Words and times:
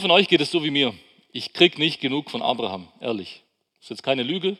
Von 0.00 0.12
euch 0.12 0.28
geht 0.28 0.40
es 0.40 0.52
so 0.52 0.62
wie 0.62 0.70
mir. 0.70 0.94
Ich 1.32 1.52
krieg 1.52 1.76
nicht 1.76 2.00
genug 2.00 2.30
von 2.30 2.40
Abraham, 2.40 2.86
ehrlich. 3.00 3.42
Das 3.78 3.86
ist 3.86 3.90
jetzt 3.90 4.02
keine 4.04 4.22
Lüge. 4.22 4.56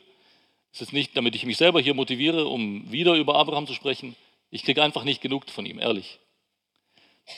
Das 0.73 0.81
ist 0.81 0.91
nicht, 0.91 1.15
damit 1.15 1.33
ich 1.33 1.45
mich 1.45 1.55
selber 1.55 1.79
hier 1.79 1.93
motiviere, 1.93 2.45
um 2.45 2.91
wieder 2.91 3.13
über 3.13 3.35
Abraham 3.35 3.65
zu 3.65 3.73
sprechen. 3.73 4.17
Ich 4.51 4.63
kriege 4.63 4.83
einfach 4.83 5.05
nicht 5.05 5.21
genug 5.21 5.49
von 5.49 5.65
ihm, 5.65 5.79
ehrlich. 5.79 6.19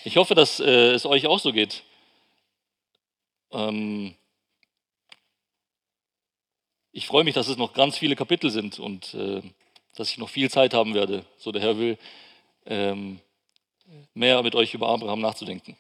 Ich 0.04 0.18
hoffe, 0.18 0.34
dass 0.34 0.60
äh, 0.60 0.94
es 0.94 1.06
euch 1.06 1.28
auch 1.28 1.38
so 1.38 1.54
geht. 1.54 1.84
Ähm, 3.52 4.16
ich 6.92 7.06
freue 7.06 7.24
mich, 7.24 7.36
dass 7.36 7.50
es 7.50 7.58
noch 7.58 7.74
ganz 7.74 8.00
viele 8.00 8.16
Kapitel 8.16 8.50
sind 8.50 8.80
und 8.80 9.14
äh, 9.14 9.44
dass 9.94 10.10
ich 10.10 10.18
noch 10.18 10.30
viel 10.30 10.50
Zeit 10.50 10.74
haben 10.74 10.96
werde, 10.96 11.24
so 11.38 11.52
der 11.52 11.62
Herr 11.62 11.78
will, 11.78 12.00
ähm, 12.66 13.20
mehr 14.16 14.42
mit 14.42 14.56
euch 14.56 14.74
über 14.74 14.90
Abraham 14.90 15.22
nachzudenken. 15.22 15.78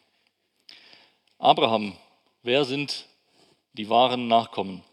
Abraham, 1.40 1.98
wer 2.44 2.66
sind 2.66 3.08
die 3.74 3.90
wahren 3.90 4.28
Nachkommen? 4.28 4.84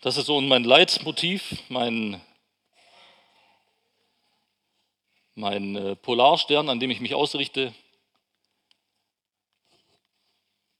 Das 0.00 0.18
ist 0.18 0.26
so 0.26 0.38
mein 0.40 0.64
Leitmotiv, 0.64 1.62
mein, 1.70 2.20
mein 5.34 5.76
äh, 5.76 5.96
Polarstern, 5.96 6.68
an 6.68 6.78
dem 6.78 6.90
ich 6.90 7.00
mich 7.00 7.14
ausrichte. 7.14 7.74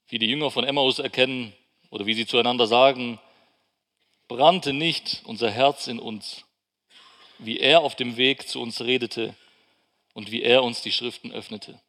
Wie 0.07 0.19
die 0.19 0.27
Jünger 0.27 0.51
von 0.51 0.63
Emmaus 0.63 0.99
erkennen 0.99 1.53
oder 1.89 2.05
wie 2.05 2.13
sie 2.13 2.27
zueinander 2.27 2.67
sagen, 2.67 3.19
brannte 4.27 4.73
nicht 4.73 5.23
unser 5.25 5.49
Herz 5.49 5.87
in 5.87 5.97
uns, 5.97 6.45
wie 7.39 7.57
er 7.57 7.81
auf 7.81 7.95
dem 7.95 8.17
Weg 8.17 8.47
zu 8.47 8.61
uns 8.61 8.81
redete 8.81 9.35
und 10.15 10.31
wie 10.31 10.41
er 10.41 10.63
uns 10.63 10.81
die 10.81 10.91
Schriften 10.91 11.31
öffnete. 11.31 11.79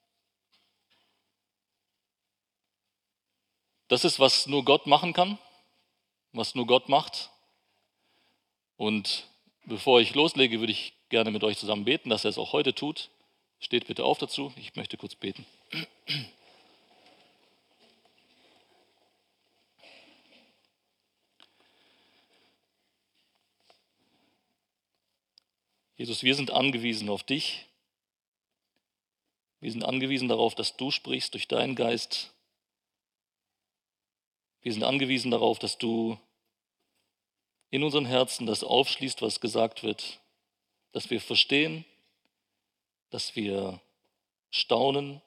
Das 3.88 4.04
ist, 4.04 4.20
was 4.20 4.46
nur 4.46 4.66
Gott 4.66 4.86
machen 4.86 5.14
kann 5.14 5.38
was 6.36 6.54
nur 6.54 6.66
Gott 6.66 6.88
macht. 6.88 7.30
Und 8.76 9.26
bevor 9.64 10.00
ich 10.00 10.14
loslege, 10.14 10.60
würde 10.60 10.72
ich 10.72 10.94
gerne 11.08 11.30
mit 11.30 11.42
euch 11.44 11.58
zusammen 11.58 11.84
beten, 11.84 12.10
dass 12.10 12.24
er 12.24 12.30
es 12.30 12.38
auch 12.38 12.52
heute 12.52 12.74
tut. 12.74 13.10
Steht 13.58 13.86
bitte 13.86 14.04
auf 14.04 14.18
dazu. 14.18 14.52
Ich 14.56 14.76
möchte 14.76 14.96
kurz 14.96 15.14
beten. 15.14 15.46
Jesus, 25.96 26.22
wir 26.22 26.34
sind 26.34 26.50
angewiesen 26.50 27.08
auf 27.08 27.22
dich. 27.22 27.64
Wir 29.66 29.72
sind 29.72 29.82
angewiesen 29.82 30.28
darauf, 30.28 30.54
dass 30.54 30.76
du 30.76 30.92
sprichst 30.92 31.34
durch 31.34 31.48
deinen 31.48 31.74
Geist. 31.74 32.32
Wir 34.60 34.72
sind 34.72 34.84
angewiesen 34.84 35.32
darauf, 35.32 35.58
dass 35.58 35.76
du 35.76 36.16
in 37.70 37.82
unseren 37.82 38.06
Herzen 38.06 38.46
das 38.46 38.62
aufschließt, 38.62 39.22
was 39.22 39.40
gesagt 39.40 39.82
wird, 39.82 40.20
dass 40.92 41.10
wir 41.10 41.20
verstehen, 41.20 41.84
dass 43.10 43.34
wir 43.34 43.80
staunen, 44.50 45.20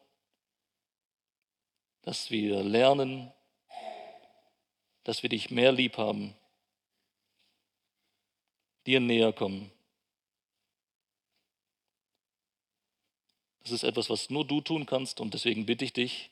dass 2.03 2.31
wir 2.31 2.64
lernen, 2.64 3.34
dass 5.03 5.22
wir 5.22 5.30
dich 5.30 5.50
mehr 5.52 5.74
lieb 5.74 5.98
haben, 5.98 6.34
dir 8.86 9.02
näher 9.02 9.34
kommen. 9.34 9.70
Das 13.64 13.72
ist 13.72 13.84
etwas, 13.84 14.10
was 14.10 14.30
nur 14.30 14.46
du 14.46 14.62
tun 14.62 14.86
kannst 14.86 15.20
und 15.20 15.34
deswegen 15.34 15.66
bitte 15.66 15.86
ich 15.86 15.94
dich, 15.94 16.32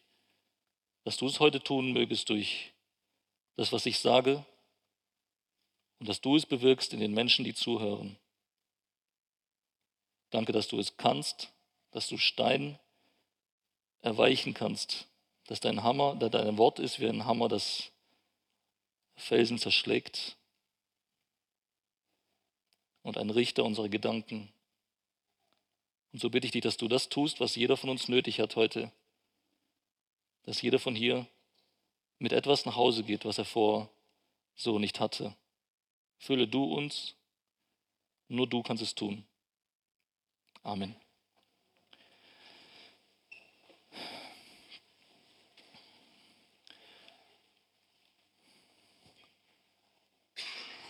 dass 1.03 1.17
du 1.17 1.28
es 1.28 1.39
heute 1.39 1.61
tun 1.61 1.94
mögest 1.94 2.30
durch 2.30 2.73
das, 3.56 3.72
was 3.72 3.86
ich 3.86 4.00
sage, 4.00 4.45
und 5.99 6.08
dass 6.08 6.21
du 6.21 6.36
es 6.36 6.45
bewirkst 6.45 6.93
in 6.93 6.99
den 6.99 7.14
Menschen, 7.14 7.43
die 7.43 7.54
zuhören. 7.54 8.17
Danke, 10.30 10.52
dass 10.52 10.67
du 10.67 10.80
es 10.80 10.98
kannst, 10.98 11.52
dass 11.92 12.08
du 12.08 12.17
Stein 12.17 12.77
erweichen 14.02 14.54
kannst, 14.54 15.08
dass 15.48 15.60
dein 15.60 15.83
Hammer, 15.83 16.16
dass 16.16 16.32
dein 16.32 16.58
Wort 16.58 16.80
ist 16.80 16.99
wie 16.99 17.08
ein 17.08 17.26
Hammer, 17.26 17.48
das 17.48 17.92
Felsen 19.16 19.58
zerschlägt 19.58 20.37
und 23.02 23.17
ein 23.17 23.30
Richter 23.30 23.64
unserer 23.64 23.89
Gedanken. 23.89 24.52
Und 26.13 26.19
so 26.19 26.29
bitte 26.29 26.45
ich 26.45 26.51
dich, 26.51 26.61
dass 26.61 26.77
du 26.77 26.87
das 26.87 27.09
tust, 27.09 27.39
was 27.39 27.55
jeder 27.55 27.77
von 27.77 27.89
uns 27.89 28.07
nötig 28.07 28.39
hat 28.39 28.55
heute, 28.55 28.91
dass 30.43 30.61
jeder 30.61 30.79
von 30.79 30.95
hier 30.95 31.27
mit 32.19 32.31
etwas 32.31 32.65
nach 32.65 32.75
Hause 32.75 33.03
geht, 33.03 33.25
was 33.25 33.37
er 33.37 33.45
vor 33.45 33.89
so 34.55 34.79
nicht 34.79 34.99
hatte. 34.99 35.35
Fülle 36.17 36.47
du 36.47 36.63
uns, 36.63 37.15
nur 38.27 38.47
du 38.47 38.63
kannst 38.63 38.81
es 38.81 38.95
tun. 38.95 39.25
Amen. 40.63 40.95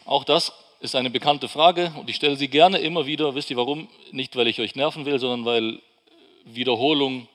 Auch 0.05 0.23
das 0.23 0.53
ist 0.79 0.95
eine 0.95 1.09
bekannte 1.09 1.47
Frage 1.47 1.93
und 1.97 2.09
ich 2.09 2.15
stelle 2.15 2.35
sie 2.35 2.47
gerne 2.47 2.77
immer 2.79 3.05
wieder. 3.05 3.35
Wisst 3.35 3.49
ihr 3.49 3.57
warum? 3.57 3.87
Nicht, 4.11 4.35
weil 4.35 4.47
ich 4.47 4.59
euch 4.59 4.75
nerven 4.75 5.05
will, 5.05 5.19
sondern 5.19 5.45
weil 5.45 5.81
Wiederholung, 6.45 7.27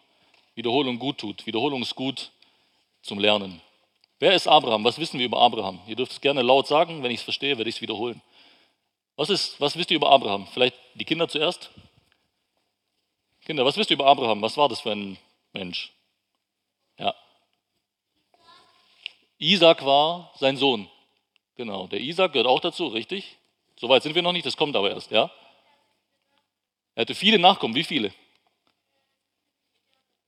Wiederholung 0.55 0.99
gut 0.99 1.19
tut. 1.19 1.47
Wiederholung 1.47 1.83
ist 1.83 1.95
gut 1.95 2.31
zum 3.03 3.19
Lernen. 3.19 3.61
Wer 4.19 4.35
ist 4.35 4.47
Abraham? 4.47 4.85
Was 4.85 4.99
wissen 4.99 5.19
wir 5.19 5.27
über 5.27 5.41
Abraham? 5.41 5.81
Ihr 5.87 5.97
dürft 5.97 6.13
es 6.13 6.21
gerne 6.21 6.43
laut 6.43 6.69
sagen, 6.69 7.03
wenn 7.03 7.11
ich 7.11 7.19
es 7.19 7.25
verstehe, 7.25 7.59
werde 7.59 7.69
ich 7.69 7.77
es 7.77 7.83
wiederholen. 7.83 8.23
Was, 9.17 9.31
ist, 9.31 9.61
was 9.61 9.77
wisst 9.77 9.91
ihr 9.91 9.97
über 9.97 10.11
Abraham? 10.11 10.47
Vielleicht 10.47 10.77
die 10.95 11.05
Kinder 11.05 11.29
zuerst? 11.29 11.71
Kinder, 13.45 13.65
was 13.65 13.77
wisst 13.77 13.91
ihr 13.91 13.95
über 13.95 14.07
Abraham? 14.07 14.41
Was 14.41 14.57
war 14.57 14.69
das 14.69 14.81
für 14.81 14.93
ein 14.93 15.19
Mensch? 15.53 15.93
Ja. 16.99 17.15
Isaac 19.39 19.85
war 19.85 20.33
sein 20.39 20.57
Sohn. 20.57 20.89
Genau, 21.57 21.87
der 21.87 22.01
Isaac 22.01 22.33
gehört 22.33 22.49
auch 22.49 22.61
dazu, 22.61 22.89
richtig? 22.89 23.39
Soweit 23.77 24.03
sind 24.03 24.15
wir 24.15 24.23
noch 24.23 24.33
nicht, 24.33 24.47
das 24.47 24.57
kommt 24.57 24.77
aber 24.77 24.91
erst, 24.91 25.11
ja? 25.11 25.31
Er 26.95 27.03
hatte 27.03 27.15
viele 27.15 27.39
Nachkommen, 27.39 27.75
wie 27.75 27.85
viele? 27.85 28.13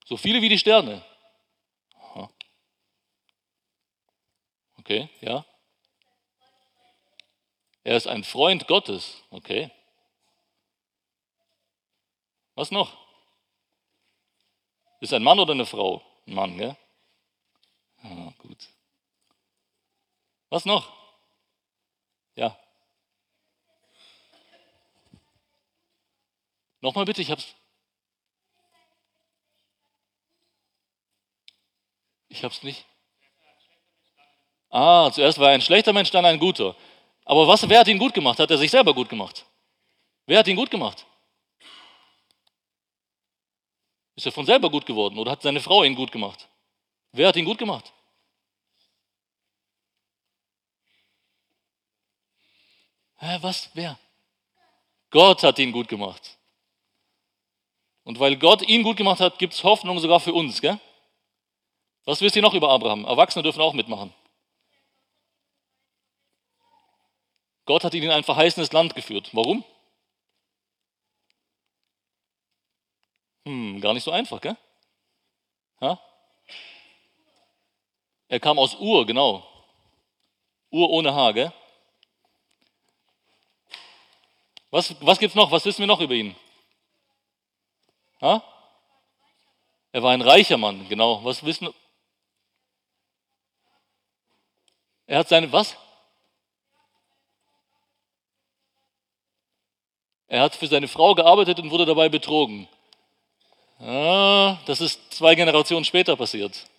So 0.05 0.17
viele 0.17 0.41
wie 0.41 0.49
die 0.49 0.59
Sterne. 0.59 1.03
Okay, 4.85 5.09
ja. 5.19 5.43
Er 7.83 7.97
ist 7.97 8.05
ein 8.05 8.23
Freund 8.23 8.67
Gottes. 8.67 9.23
Okay. 9.31 9.71
Was 12.53 12.69
noch? 12.69 12.95
Ist 15.01 15.11
ein 15.11 15.23
Mann 15.23 15.39
oder 15.39 15.53
eine 15.53 15.65
Frau? 15.65 16.03
Ein 16.27 16.35
Mann, 16.35 16.57
gell? 16.57 16.77
Ah, 18.03 18.31
gut. 18.37 18.69
Was 20.49 20.65
noch? 20.65 21.04
Ja. 22.35 22.57
Nochmal 26.81 27.05
bitte, 27.05 27.21
ich 27.21 27.31
hab's. 27.31 27.55
Ich 32.27 32.43
hab's 32.43 32.63
nicht. 32.63 32.85
Ah, 34.69 35.09
zuerst 35.11 35.39
war 35.39 35.49
er 35.49 35.55
ein 35.55 35.61
schlechter 35.61 35.93
Mensch, 35.93 36.11
dann 36.11 36.25
ein 36.25 36.39
guter. 36.39 36.75
Aber 37.23 37.47
was, 37.47 37.67
wer 37.67 37.79
hat 37.79 37.87
ihn 37.87 37.97
gut 37.97 38.13
gemacht? 38.13 38.39
Hat 38.39 38.51
er 38.51 38.57
sich 38.57 38.69
selber 38.69 38.93
gut 38.93 39.09
gemacht? 39.09 39.45
Wer 40.25 40.39
hat 40.39 40.47
ihn 40.47 40.55
gut 40.55 40.69
gemacht? 40.69 41.05
Ist 44.15 44.25
er 44.25 44.31
von 44.31 44.45
selber 44.45 44.69
gut 44.69 44.85
geworden 44.85 45.17
oder 45.17 45.31
hat 45.31 45.41
seine 45.41 45.59
Frau 45.59 45.83
ihn 45.83 45.95
gut 45.95 46.11
gemacht? 46.11 46.47
Wer 47.11 47.29
hat 47.29 47.35
ihn 47.35 47.45
gut 47.45 47.57
gemacht? 47.57 47.93
Hä, 53.25 53.39
was? 53.41 53.71
Wer? 53.73 53.97
Gott 55.09 55.41
hat 55.41 55.57
ihn 55.57 55.71
gut 55.71 55.87
gemacht. 55.87 56.37
Und 58.03 58.19
weil 58.19 58.37
Gott 58.37 58.61
ihn 58.61 58.83
gut 58.83 58.97
gemacht 58.97 59.19
hat, 59.19 59.39
gibt 59.39 59.53
es 59.53 59.63
Hoffnung 59.63 59.97
sogar 59.97 60.19
für 60.19 60.33
uns. 60.33 60.61
Gell? 60.61 60.79
Was 62.03 62.21
wisst 62.21 62.35
ihr 62.35 62.43
noch 62.43 62.53
über 62.53 62.69
Abraham? 62.69 63.03
Erwachsene 63.03 63.41
dürfen 63.41 63.61
auch 63.61 63.73
mitmachen. 63.73 64.13
Gott 67.65 67.83
hat 67.83 67.95
ihn 67.95 68.03
in 68.03 68.11
ein 68.11 68.23
verheißenes 68.23 68.71
Land 68.71 68.93
geführt. 68.93 69.31
Warum? 69.33 69.63
Hm, 73.47 73.81
gar 73.81 73.95
nicht 73.95 74.03
so 74.03 74.11
einfach, 74.11 74.39
gell? 74.39 74.55
Ha? 75.81 75.99
Er 78.27 78.39
kam 78.39 78.59
aus 78.59 78.75
Ur, 78.75 79.07
genau. 79.07 79.47
Ur 80.69 80.91
ohne 80.91 81.15
H, 81.15 81.31
gell? 81.31 81.53
Was, 84.75 84.93
was 84.99 85.19
gibt 85.19 85.29
es 85.29 85.35
noch? 85.35 85.51
Was 85.51 85.63
wissen 85.63 85.79
wir 85.79 85.87
noch 85.87 86.01
über 86.01 86.13
ihn? 86.15 86.35
Ha? 88.19 88.43
Er 89.93 90.03
war 90.03 90.11
ein 90.11 90.21
reicher 90.21 90.57
Mann, 90.57 90.89
genau. 90.89 91.23
Was 91.23 91.45
wissen? 91.45 91.73
Er 95.07 95.19
hat 95.19 95.29
seine, 95.29 95.49
was? 95.53 95.77
Er 100.27 100.41
hat 100.41 100.57
für 100.57 100.67
seine 100.67 100.89
Frau 100.89 101.15
gearbeitet 101.15 101.57
und 101.61 101.71
wurde 101.71 101.85
dabei 101.85 102.09
betrogen. 102.09 102.67
Ah, 103.79 104.57
das 104.65 104.81
ist 104.81 104.99
zwei 105.13 105.35
Generationen 105.35 105.85
später 105.85 106.17
passiert. 106.17 106.69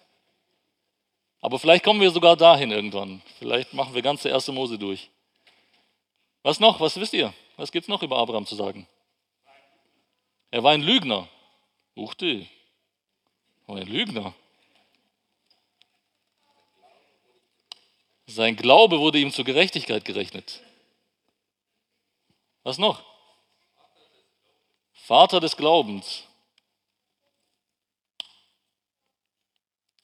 Aber 1.40 1.58
vielleicht 1.58 1.82
kommen 1.82 2.02
wir 2.02 2.10
sogar 2.10 2.37
dahin 2.37 2.72
irgendwann. 2.72 3.22
Vielleicht 3.38 3.72
machen 3.72 3.94
wir 3.94 4.02
ganze 4.02 4.28
erste 4.28 4.52
Mose 4.52 4.78
durch. 4.78 5.08
Was 6.43 6.60
noch? 6.60 6.78
Was 6.78 7.00
wisst 7.00 7.14
ihr? 7.14 7.32
Was 7.56 7.73
gibt 7.73 7.85
es 7.85 7.88
noch 7.88 8.03
über 8.03 8.19
Abraham 8.19 8.47
zu 8.47 8.55
sagen? 8.55 8.87
Er 10.50 10.62
war 10.62 10.73
ein 10.73 10.82
Lügner. 10.82 11.29
Uchte. 11.94 12.47
War 13.67 13.76
ein 13.76 13.87
Lügner. 13.87 14.35
Sein 18.26 18.56
Glaube 18.56 18.99
wurde 18.99 19.19
ihm 19.19 19.32
zur 19.32 19.44
Gerechtigkeit 19.44 20.05
gerechnet. 20.05 20.62
Was 22.62 22.79
noch? 22.79 23.03
Vater 24.93 25.41
des 25.41 25.56
Glaubens. 25.56 26.25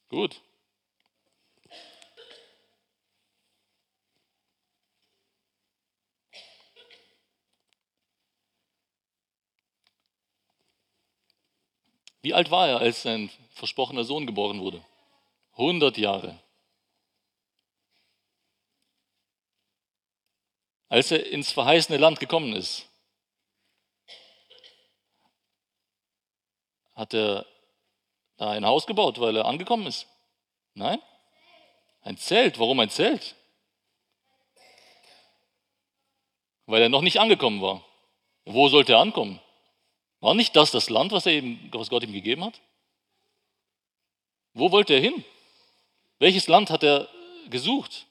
Gut. 0.08 0.40
Wie 12.22 12.34
alt 12.34 12.50
war 12.50 12.68
er, 12.68 12.78
als 12.78 13.02
sein 13.02 13.30
versprochener 13.50 14.04
Sohn 14.04 14.26
geboren 14.26 14.60
wurde? 14.60 14.84
100 15.52 15.98
Jahre. 15.98 16.38
Als 20.88 21.10
er 21.10 21.26
ins 21.26 21.50
verheißene 21.52 21.98
Land 21.98 22.20
gekommen 22.20 22.54
ist, 22.54 22.86
hat 26.94 27.14
er 27.14 27.46
da 28.36 28.50
ein 28.50 28.66
Haus 28.66 28.86
gebaut, 28.86 29.18
weil 29.20 29.36
er 29.36 29.46
angekommen 29.46 29.86
ist? 29.86 30.06
Nein? 30.74 31.00
Ein 32.02 32.16
Zelt. 32.18 32.58
Warum 32.58 32.78
ein 32.80 32.90
Zelt? 32.90 33.34
Weil 36.66 36.82
er 36.82 36.88
noch 36.88 37.02
nicht 37.02 37.18
angekommen 37.18 37.60
war. 37.62 37.84
Wo 38.44 38.68
sollte 38.68 38.92
er 38.92 39.00
ankommen? 39.00 39.40
War 40.22 40.34
nicht 40.34 40.54
das 40.54 40.70
das 40.70 40.88
Land, 40.88 41.10
was, 41.10 41.26
ihm, 41.26 41.58
was 41.72 41.90
Gott 41.90 42.04
ihm 42.04 42.12
gegeben 42.12 42.44
hat? 42.44 42.60
Wo 44.54 44.70
wollte 44.70 44.94
er 44.94 45.00
hin? 45.00 45.24
Welches 46.20 46.46
Land 46.46 46.70
hat 46.70 46.84
er 46.84 47.08
gesucht? 47.50 48.06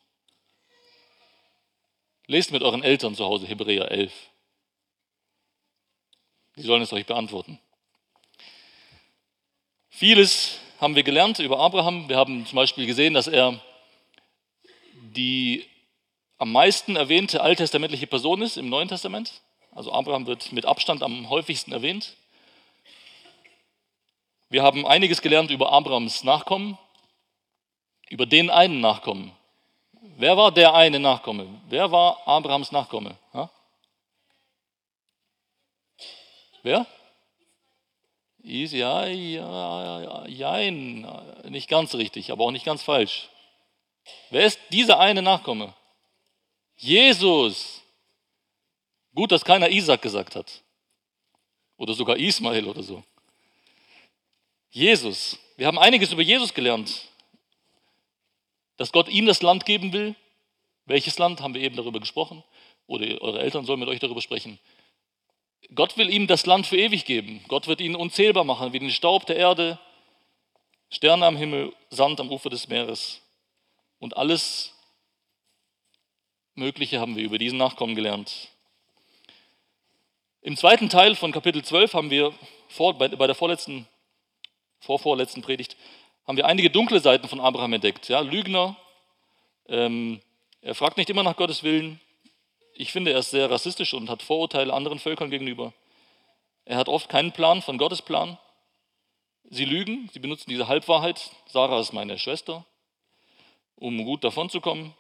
Lest 2.28 2.52
mit 2.52 2.64
euren 2.64 2.84
Eltern 2.84 3.16
zu 3.16 3.24
Hause 3.24 3.48
Hebräer 3.48 3.90
11. 3.90 4.12
Die 6.58 6.64
sollen 6.64 6.82
es 6.82 6.92
euch 6.92 7.06
beantworten. 7.06 7.60
Vieles 9.88 10.58
haben 10.82 10.96
wir 10.96 11.04
gelernt 11.04 11.40
über 11.40 11.60
Abraham. 11.60 12.10
Wir 12.10 12.18
haben 12.18 12.46
zum 12.46 12.58
Beispiel 12.58 12.88
gesehen, 12.88 13.14
dass 13.14 13.28
er 13.28 13.64
die 15.16 15.66
am 16.40 16.52
meisten 16.52 16.98
erwähnte 16.98 17.40
alttestamentliche 17.40 18.08
Person 18.08 18.42
ist 18.42 18.58
im 18.58 18.68
Neuen 18.68 18.90
Testament. 18.90 19.42
Also 19.72 19.92
Abraham 19.92 20.28
wird 20.28 20.52
mit 20.52 20.66
Abstand 20.66 21.02
am 21.02 21.30
häufigsten 21.30 21.72
erwähnt. 21.72 22.16
Wir 24.50 24.64
haben 24.64 24.86
einiges 24.86 25.22
gelernt 25.22 25.50
über 25.50 25.72
Abrahams 25.72 26.24
Nachkommen, 26.24 26.78
über 28.10 28.26
den 28.26 28.50
einen 28.50 28.82
Nachkommen. 28.82 29.32
Wer 30.18 30.36
war 30.36 30.52
der 30.52 30.74
eine 30.74 31.00
Nachkomme? 31.00 31.48
Wer 31.70 31.92
war 31.92 32.28
Abrahams 32.28 32.72
Nachkomme? 32.72 33.18
Ha? 33.34 33.50
Wer? 36.64 36.86
Ja, 38.44 39.06
ja, 39.06 40.02
ja, 40.02 40.28
jein, 40.28 41.08
nicht 41.48 41.70
ganz 41.70 41.94
richtig, 41.94 42.32
aber 42.32 42.44
auch 42.44 42.52
nicht 42.52 42.66
ganz 42.66 42.82
falsch. 42.82 43.30
Wer 44.32 44.46
ist 44.46 44.60
dieser 44.72 45.00
eine 45.00 45.22
Nachkomme? 45.22 45.74
Jesus. 46.76 47.81
Gut, 49.14 49.32
dass 49.32 49.44
keiner 49.44 49.70
Isaac 49.70 50.02
gesagt 50.02 50.36
hat. 50.36 50.62
Oder 51.78 51.94
sogar 51.94 52.18
Ismael 52.18 52.68
oder 52.68 52.84
so. 52.84 53.04
Jesus. 54.70 55.38
Wir 55.58 55.68
haben 55.68 55.80
einiges 55.80 56.12
über 56.12 56.22
Jesus 56.22 56.54
gelernt. 56.54 57.08
Dass 58.78 58.92
Gott 58.92 59.10
ihm 59.10 59.26
das 59.26 59.42
Land 59.42 59.66
geben 59.66 59.92
will. 59.94 60.16
Welches 60.86 61.18
Land? 61.18 61.42
Haben 61.42 61.54
wir 61.54 61.62
eben 61.62 61.76
darüber 61.76 62.00
gesprochen. 62.00 62.44
Oder 62.88 63.22
eure 63.22 63.42
Eltern 63.42 63.66
sollen 63.66 63.80
mit 63.80 63.90
euch 63.90 64.00
darüber 64.00 64.22
sprechen. 64.22 64.60
Gott 65.76 65.98
will 65.98 66.10
ihm 66.10 66.28
das 66.28 66.46
Land 66.46 66.68
für 66.68 66.78
ewig 66.78 67.06
geben. 67.06 67.44
Gott 67.48 67.68
wird 67.68 67.82
ihn 67.82 67.96
unzählbar 67.96 68.44
machen, 68.44 68.74
wie 68.74 68.80
den 68.80 68.90
Staub 68.90 69.26
der 69.26 69.36
Erde, 69.36 69.80
Sterne 70.90 71.26
am 71.26 71.38
Himmel, 71.38 71.74
Sand 71.90 72.20
am 72.20 72.30
Ufer 72.30 72.50
des 72.50 72.68
Meeres. 72.68 73.22
Und 74.00 74.18
alles 74.18 74.74
Mögliche 76.56 77.00
haben 77.00 77.16
wir 77.16 77.24
über 77.24 77.38
diesen 77.38 77.58
Nachkommen 77.58 77.96
gelernt. 77.96 78.50
Im 80.44 80.58
zweiten 80.58 80.90
Teil 80.90 81.14
von 81.14 81.32
Kapitel 81.32 81.64
12 81.64 81.94
haben 81.94 82.10
wir 82.10 82.34
vor, 82.68 82.98
bei, 82.98 83.10
bei 83.10 83.28
der 83.28 83.36
vorletzten, 83.36 83.88
vorvorletzten 84.80 85.44
Predigt 85.44 85.78
haben 86.26 86.36
wir 86.36 86.48
einige 86.48 86.72
dunkle 86.72 87.00
Seiten 87.00 87.28
von 87.28 87.40
Abraham 87.40 87.74
entdeckt. 87.74 88.10
Ja, 88.10 88.22
Lügner, 88.22 88.76
ähm, 89.68 90.20
er 90.62 90.74
fragt 90.74 90.98
nicht 90.98 91.12
immer 91.12 91.22
nach 91.22 91.36
Gottes 91.36 91.62
Willen. 91.62 92.02
Ich 92.74 92.92
finde, 92.92 93.12
er 93.12 93.20
ist 93.20 93.30
sehr 93.30 93.52
rassistisch 93.52 93.94
und 93.94 94.10
hat 94.10 94.24
Vorurteile 94.24 94.74
anderen 94.74 94.98
Völkern 94.98 95.30
gegenüber. 95.30 95.74
Er 96.66 96.78
hat 96.78 96.90
oft 96.90 97.08
keinen 97.08 97.34
Plan 97.34 97.62
von 97.62 97.78
Gottes 97.78 98.02
Plan. 98.02 98.40
Sie 99.44 99.66
lügen, 99.66 100.10
sie 100.12 100.20
benutzen 100.20 100.50
diese 100.50 100.68
Halbwahrheit. 100.68 101.30
Sarah 101.46 101.80
ist 101.80 101.94
meine 101.94 102.18
Schwester, 102.18 102.66
um 103.76 104.06
gut 104.06 104.24
davonzukommen. 104.24 104.96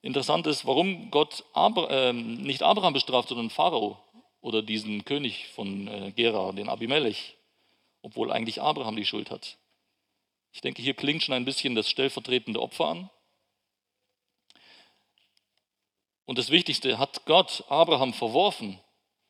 Interessant 0.00 0.46
ist, 0.46 0.64
warum 0.66 1.10
Gott 1.10 1.44
Abra 1.52 1.90
äh, 1.90 2.12
nicht 2.14 2.62
Abraham 2.62 2.94
bestraft, 2.94 3.28
sondern 3.28 3.50
Pharao 3.50 3.98
oder 4.42 4.60
diesen 4.60 5.04
König 5.06 5.48
von 5.54 5.88
äh, 5.88 6.12
Gera, 6.14 6.52
den 6.52 6.68
Abimelech, 6.68 7.36
obwohl 8.02 8.30
eigentlich 8.30 8.60
Abraham 8.60 8.96
die 8.96 9.06
Schuld 9.06 9.30
hat. 9.30 9.56
Ich 10.52 10.60
denke, 10.60 10.82
hier 10.82 10.94
klingt 10.94 11.22
schon 11.22 11.34
ein 11.34 11.46
bisschen 11.46 11.74
das 11.74 11.88
stellvertretende 11.88 12.60
Opfer 12.60 12.88
an. 12.88 13.10
Und 16.26 16.38
das 16.38 16.50
Wichtigste, 16.50 16.98
hat 16.98 17.24
Gott 17.24 17.64
Abraham 17.68 18.12
verworfen? 18.12 18.78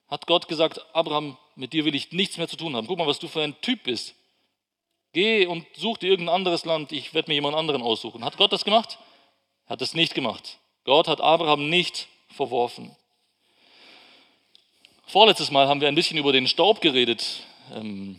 Hat 0.09 0.27
Gott 0.27 0.49
gesagt, 0.49 0.85
Abraham, 0.95 1.37
mit 1.55 1.73
dir 1.73 1.85
will 1.85 1.95
ich 1.95 2.13
nichts 2.13 2.39
mehr 2.39 2.49
zu 2.49 2.57
tun 2.57 2.75
haben. 2.75 2.87
Guck 2.87 2.99
mal, 2.99 3.07
was 3.07 3.19
du 3.19 3.29
für 3.29 3.43
ein 3.43 3.61
Typ 3.61 3.85
bist. 3.85 4.15
Geh 5.13 5.47
und 5.47 5.67
such 5.75 5.99
dir 5.99 6.11
irgendein 6.11 6.35
anderes 6.35 6.65
Land, 6.65 6.91
ich 6.91 7.13
werde 7.13 7.31
mir 7.31 7.35
jemand 7.35 7.55
anderen 7.55 7.83
aussuchen. 7.83 8.25
Hat 8.25 8.39
Gott 8.39 8.53
das 8.53 8.65
gemacht? 8.65 8.99
Hat 9.67 9.83
es 9.83 9.95
nicht 9.95 10.15
gemacht. 10.15 10.59
Gott 10.85 11.07
hat 11.07 11.21
Abraham 11.21 11.69
nicht 11.69 12.09
verworfen. 12.29 12.97
Vorletztes 15.13 15.51
Mal 15.51 15.69
haben 15.69 15.83
wir 15.83 15.89
ein 15.89 15.95
bisschen 15.95 16.17
über 16.17 16.33
den 16.33 16.49
Staub 16.49 16.81
geredet. 16.81 17.43
Ähm, 17.75 18.19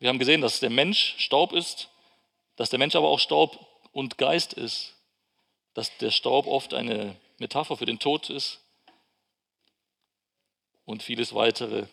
wir 0.00 0.08
haben 0.08 0.18
gesehen, 0.18 0.40
dass 0.40 0.58
der 0.58 0.70
Mensch 0.70 1.14
Staub 1.18 1.52
ist, 1.52 1.88
dass 2.56 2.68
der 2.68 2.80
Mensch 2.80 2.96
aber 2.96 3.06
auch 3.06 3.20
Staub 3.20 3.64
und 3.92 4.18
Geist 4.18 4.52
ist, 4.52 4.96
dass 5.74 5.96
der 5.98 6.10
Staub 6.10 6.48
oft 6.48 6.74
eine 6.74 7.14
Metapher 7.38 7.76
für 7.76 7.86
den 7.86 8.00
Tod 8.00 8.28
ist 8.28 8.58
und 10.84 11.04
vieles 11.04 11.32
weitere. 11.32 11.86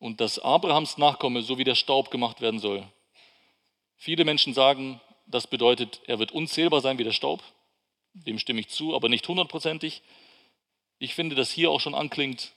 Und 0.00 0.20
dass 0.20 0.40
Abrahams 0.40 0.98
Nachkomme 0.98 1.42
so 1.42 1.56
wie 1.56 1.62
der 1.62 1.76
Staub 1.76 2.10
gemacht 2.10 2.40
werden 2.40 2.58
soll. 2.58 2.84
Viele 3.96 4.24
Menschen 4.24 4.54
sagen, 4.54 5.00
das 5.28 5.46
bedeutet, 5.46 6.00
er 6.08 6.18
wird 6.18 6.32
unzählbar 6.32 6.80
sein 6.80 6.98
wie 6.98 7.04
der 7.04 7.12
Staub. 7.12 7.44
Dem 8.12 8.40
stimme 8.40 8.58
ich 8.58 8.70
zu, 8.70 8.96
aber 8.96 9.08
nicht 9.08 9.28
hundertprozentig. 9.28 10.02
Ich 10.98 11.14
finde, 11.14 11.36
dass 11.36 11.50
hier 11.50 11.70
auch 11.70 11.80
schon 11.80 11.94
anklingt, 11.94 12.52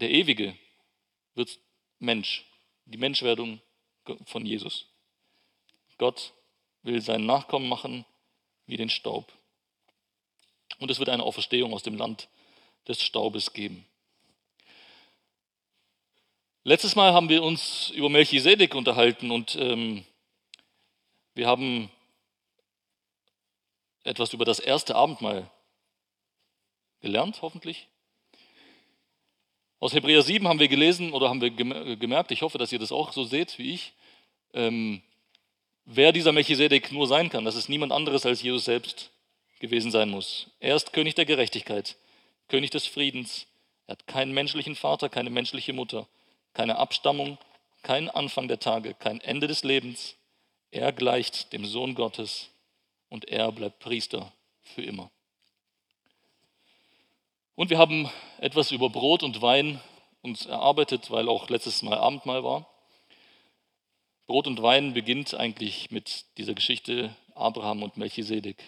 der 0.00 0.10
Ewige 0.10 0.56
wird 1.34 1.58
Mensch, 1.98 2.44
die 2.84 2.98
Menschwerdung 2.98 3.60
von 4.26 4.44
Jesus. 4.44 4.86
Gott 5.96 6.32
will 6.82 7.00
seinen 7.00 7.26
Nachkommen 7.26 7.68
machen 7.68 8.04
wie 8.66 8.76
den 8.76 8.90
Staub. 8.90 9.32
Und 10.78 10.90
es 10.90 10.98
wird 10.98 11.08
eine 11.08 11.22
Auferstehung 11.22 11.72
aus 11.72 11.82
dem 11.82 11.96
Land 11.96 12.28
des 12.86 13.02
Staubes 13.02 13.52
geben. 13.52 13.84
Letztes 16.62 16.94
Mal 16.94 17.12
haben 17.12 17.28
wir 17.28 17.42
uns 17.42 17.90
über 17.90 18.10
Melchisedek 18.10 18.74
unterhalten 18.74 19.30
und 19.30 19.56
ähm, 19.56 20.04
wir 21.34 21.46
haben 21.46 21.90
etwas 24.04 24.32
über 24.32 24.44
das 24.44 24.58
erste 24.58 24.94
Abendmahl 24.94 25.50
gelernt, 27.00 27.42
hoffentlich. 27.42 27.88
Aus 29.80 29.92
Hebräer 29.92 30.22
7 30.22 30.48
haben 30.48 30.58
wir 30.58 30.68
gelesen 30.68 31.12
oder 31.12 31.28
haben 31.28 31.40
wir 31.40 31.50
gemerkt, 31.50 32.32
ich 32.32 32.42
hoffe, 32.42 32.58
dass 32.58 32.72
ihr 32.72 32.80
das 32.80 32.90
auch 32.90 33.12
so 33.12 33.22
seht 33.22 33.58
wie 33.58 33.74
ich, 33.74 33.92
ähm, 34.52 35.02
wer 35.84 36.12
dieser 36.12 36.32
Melchisedek 36.32 36.90
nur 36.90 37.06
sein 37.06 37.30
kann, 37.30 37.44
dass 37.44 37.54
es 37.54 37.68
niemand 37.68 37.92
anderes 37.92 38.26
als 38.26 38.42
Jesus 38.42 38.64
selbst 38.64 39.10
gewesen 39.60 39.90
sein 39.90 40.10
muss. 40.10 40.48
Er 40.58 40.74
ist 40.74 40.92
König 40.92 41.14
der 41.14 41.26
Gerechtigkeit, 41.26 41.96
König 42.48 42.70
des 42.70 42.86
Friedens. 42.86 43.46
Er 43.86 43.92
hat 43.92 44.06
keinen 44.06 44.32
menschlichen 44.32 44.74
Vater, 44.74 45.08
keine 45.08 45.30
menschliche 45.30 45.72
Mutter, 45.72 46.08
keine 46.54 46.76
Abstammung, 46.76 47.38
keinen 47.82 48.10
Anfang 48.10 48.48
der 48.48 48.58
Tage, 48.58 48.94
kein 48.94 49.20
Ende 49.20 49.46
des 49.46 49.62
Lebens. 49.62 50.16
Er 50.70 50.92
gleicht 50.92 51.52
dem 51.52 51.64
Sohn 51.64 51.94
Gottes 51.94 52.50
und 53.08 53.26
er 53.26 53.50
bleibt 53.52 53.78
Priester 53.78 54.32
für 54.62 54.82
immer. 54.82 55.10
Und 57.58 57.70
wir 57.70 57.78
haben 57.78 58.08
etwas 58.38 58.70
über 58.70 58.88
Brot 58.88 59.24
und 59.24 59.42
Wein 59.42 59.80
uns 60.22 60.46
erarbeitet, 60.46 61.10
weil 61.10 61.28
auch 61.28 61.48
letztes 61.48 61.82
Mal 61.82 61.98
Abendmahl 61.98 62.44
war. 62.44 62.72
Brot 64.28 64.46
und 64.46 64.62
Wein 64.62 64.94
beginnt 64.94 65.34
eigentlich 65.34 65.90
mit 65.90 66.24
dieser 66.38 66.54
Geschichte 66.54 67.12
Abraham 67.34 67.82
und 67.82 67.96
Melchisedek 67.96 68.62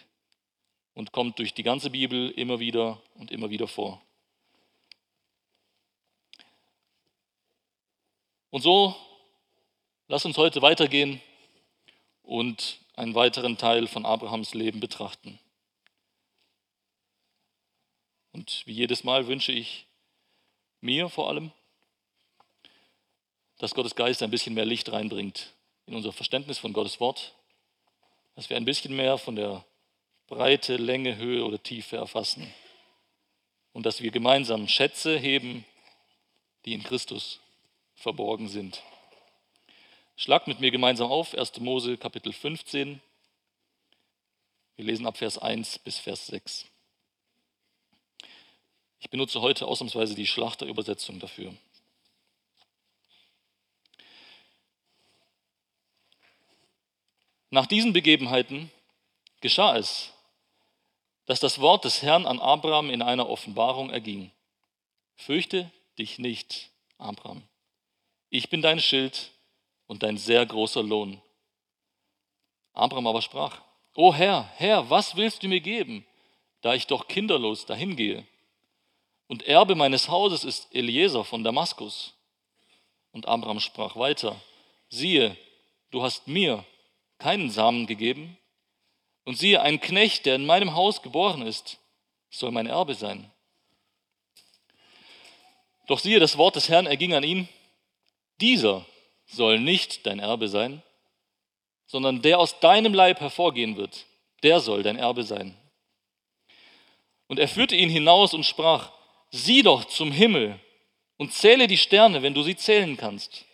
und 0.95 1.13
kommt 1.13 1.39
durch 1.39 1.55
die 1.55 1.63
ganze 1.63 1.91
Bibel 1.91 2.33
immer 2.33 2.59
wieder 2.59 3.01
und 3.15 3.31
immer 3.31 3.49
wieder 3.49 3.69
vor. 3.69 4.03
Und 8.51 8.63
so, 8.63 8.97
lass 10.09 10.25
uns 10.25 10.37
heute 10.37 10.63
weitergehen 10.63 11.21
und 12.25 12.81
einen 12.97 13.15
weiteren 13.15 13.57
Teil 13.57 13.87
von 13.87 14.05
Abrahams 14.05 14.53
Leben 14.53 14.81
betrachten. 14.81 15.39
Und 18.33 18.63
wie 18.67 18.73
jedes 18.73 19.05
Mal 19.05 19.27
wünsche 19.27 19.53
ich 19.53 19.87
mir 20.81 21.09
vor 21.09 21.29
allem, 21.29 21.53
dass 23.59 23.75
Gottes 23.75 23.95
Geist 23.95 24.23
ein 24.23 24.31
bisschen 24.31 24.55
mehr 24.55 24.65
Licht 24.65 24.91
reinbringt 24.91 25.53
in 25.87 25.95
unser 25.95 26.13
Verständnis 26.13 26.59
von 26.59 26.73
Gottes 26.73 27.01
Wort, 27.01 27.35
dass 28.35 28.49
wir 28.49 28.57
ein 28.57 28.65
bisschen 28.65 28.97
mehr 28.97 29.19
von 29.19 29.37
der 29.37 29.65
Breite, 30.29 30.77
Länge, 30.77 31.17
Höhe 31.17 31.45
oder 31.45 31.63
Tiefe 31.63 31.97
erfassen 31.97 32.53
und 33.73 33.85
dass 33.85 34.01
wir 34.01 34.11
gemeinsam 34.11 34.69
Schätze 34.69 35.19
heben, 35.19 35.65
die 36.65 36.73
in 36.73 36.83
Christus 36.83 37.41
verborgen 37.95 38.49
sind. 38.49 38.83
Schlagt 40.17 40.47
mit 40.47 40.61
mir 40.61 40.71
gemeinsam 40.71 41.11
auf 41.11 41.35
1. 41.35 41.61
Mose 41.61 41.97
Kapitel 41.97 42.33
15. 42.33 43.01
Wir 44.77 44.85
lesen 44.85 45.07
ab 45.07 45.17
Vers 45.17 45.39
1 45.39 45.79
bis 45.81 45.99
Vers 45.99 46.27
6. 46.29 46.67
Ich 49.01 49.11
benutze 49.11 49.41
heute 49.41 49.67
ausnahmsweise 49.67 50.15
die 50.15 50.27
Schlachterübersetzung 50.27 51.19
dafür. 51.19 51.55
Nach 57.49 57.67
diesen 57.67 57.93
Begebenheiten 57.93 58.71
geschah 59.41 59.77
es, 59.77 60.13
dass 61.25 61.41
das 61.41 61.61
Wort 61.61 61.85
des 61.85 62.03
Herrn 62.03 62.27
an 62.27 62.39
Abraham 62.39 62.91
in 62.91 63.03
einer 63.03 63.29
Offenbarung 63.29 63.91
erging. 63.91 64.31
Fürchte 65.17 65.71
dich 65.99 66.19
nicht, 66.19 66.71
Abraham. 66.99 67.43
Ich 68.29 68.51
bin 68.51 68.63
dein 68.63 68.81
Schild 68.81 69.33
und 69.87 70.03
dein 70.03 70.19
sehr 70.19 70.45
großer 70.47 70.83
Lohn. 70.83 71.21
Abraham 72.73 73.09
aber 73.09 73.23
sprach, 73.23 73.61
O 73.95 74.15
Herr, 74.15 74.49
Herr, 74.57 74.89
was 74.89 75.17
willst 75.17 75.43
du 75.43 75.49
mir 75.49 75.61
geben, 75.61 76.07
da 76.61 76.75
ich 76.75 76.87
doch 76.87 77.09
kinderlos 77.09 77.67
dahin 77.67 77.97
gehe? 77.97 78.25
Und 79.31 79.45
Erbe 79.45 79.77
meines 79.77 80.09
Hauses 80.09 80.43
ist 80.43 80.75
Eliezer 80.75 81.23
von 81.23 81.45
Damaskus. 81.45 82.15
Und 83.13 83.29
Abraham 83.29 83.61
sprach 83.61 83.95
weiter, 83.95 84.35
siehe, 84.89 85.37
du 85.93 86.03
hast 86.03 86.27
mir 86.27 86.65
keinen 87.17 87.49
Samen 87.49 87.87
gegeben, 87.87 88.37
und 89.23 89.39
siehe, 89.39 89.63
ein 89.63 89.81
Knecht, 89.81 90.27
der 90.27 90.35
in 90.35 90.47
meinem 90.47 90.75
Haus 90.75 91.01
geboren 91.03 91.43
ist, 91.43 91.79
soll 92.29 92.51
mein 92.51 92.67
Erbe 92.67 92.95
sein. 92.95 93.31
Doch 95.87 96.01
siehe, 96.01 96.19
das 96.19 96.37
Wort 96.37 96.57
des 96.57 96.69
Herrn 96.69 96.87
erging 96.87 97.15
an 97.15 97.23
ihn, 97.23 97.49
dieser 98.41 98.85
soll 99.27 99.61
nicht 99.61 100.07
dein 100.07 100.19
Erbe 100.19 100.49
sein, 100.49 100.83
sondern 101.87 102.21
der 102.21 102.41
aus 102.41 102.59
deinem 102.59 102.95
Leib 102.95 103.21
hervorgehen 103.21 103.77
wird, 103.77 104.07
der 104.43 104.59
soll 104.59 104.83
dein 104.83 104.97
Erbe 104.97 105.23
sein. 105.23 105.57
Und 107.29 107.39
er 107.39 107.47
führte 107.47 107.77
ihn 107.77 107.91
hinaus 107.91 108.35
und 108.35 108.45
sprach, 108.45 108.91
sieh 109.31 109.63
doch 109.63 109.85
zum 109.85 110.13
Himmel 110.13 110.59
und 111.17 111.33
zähle 111.33 111.67
die 111.67 111.79
Sterne, 111.79 112.23
wenn 112.23 112.35
du 112.35 112.43
sie 112.43 112.57
zählen 112.57 112.97
kannst. 112.97 113.45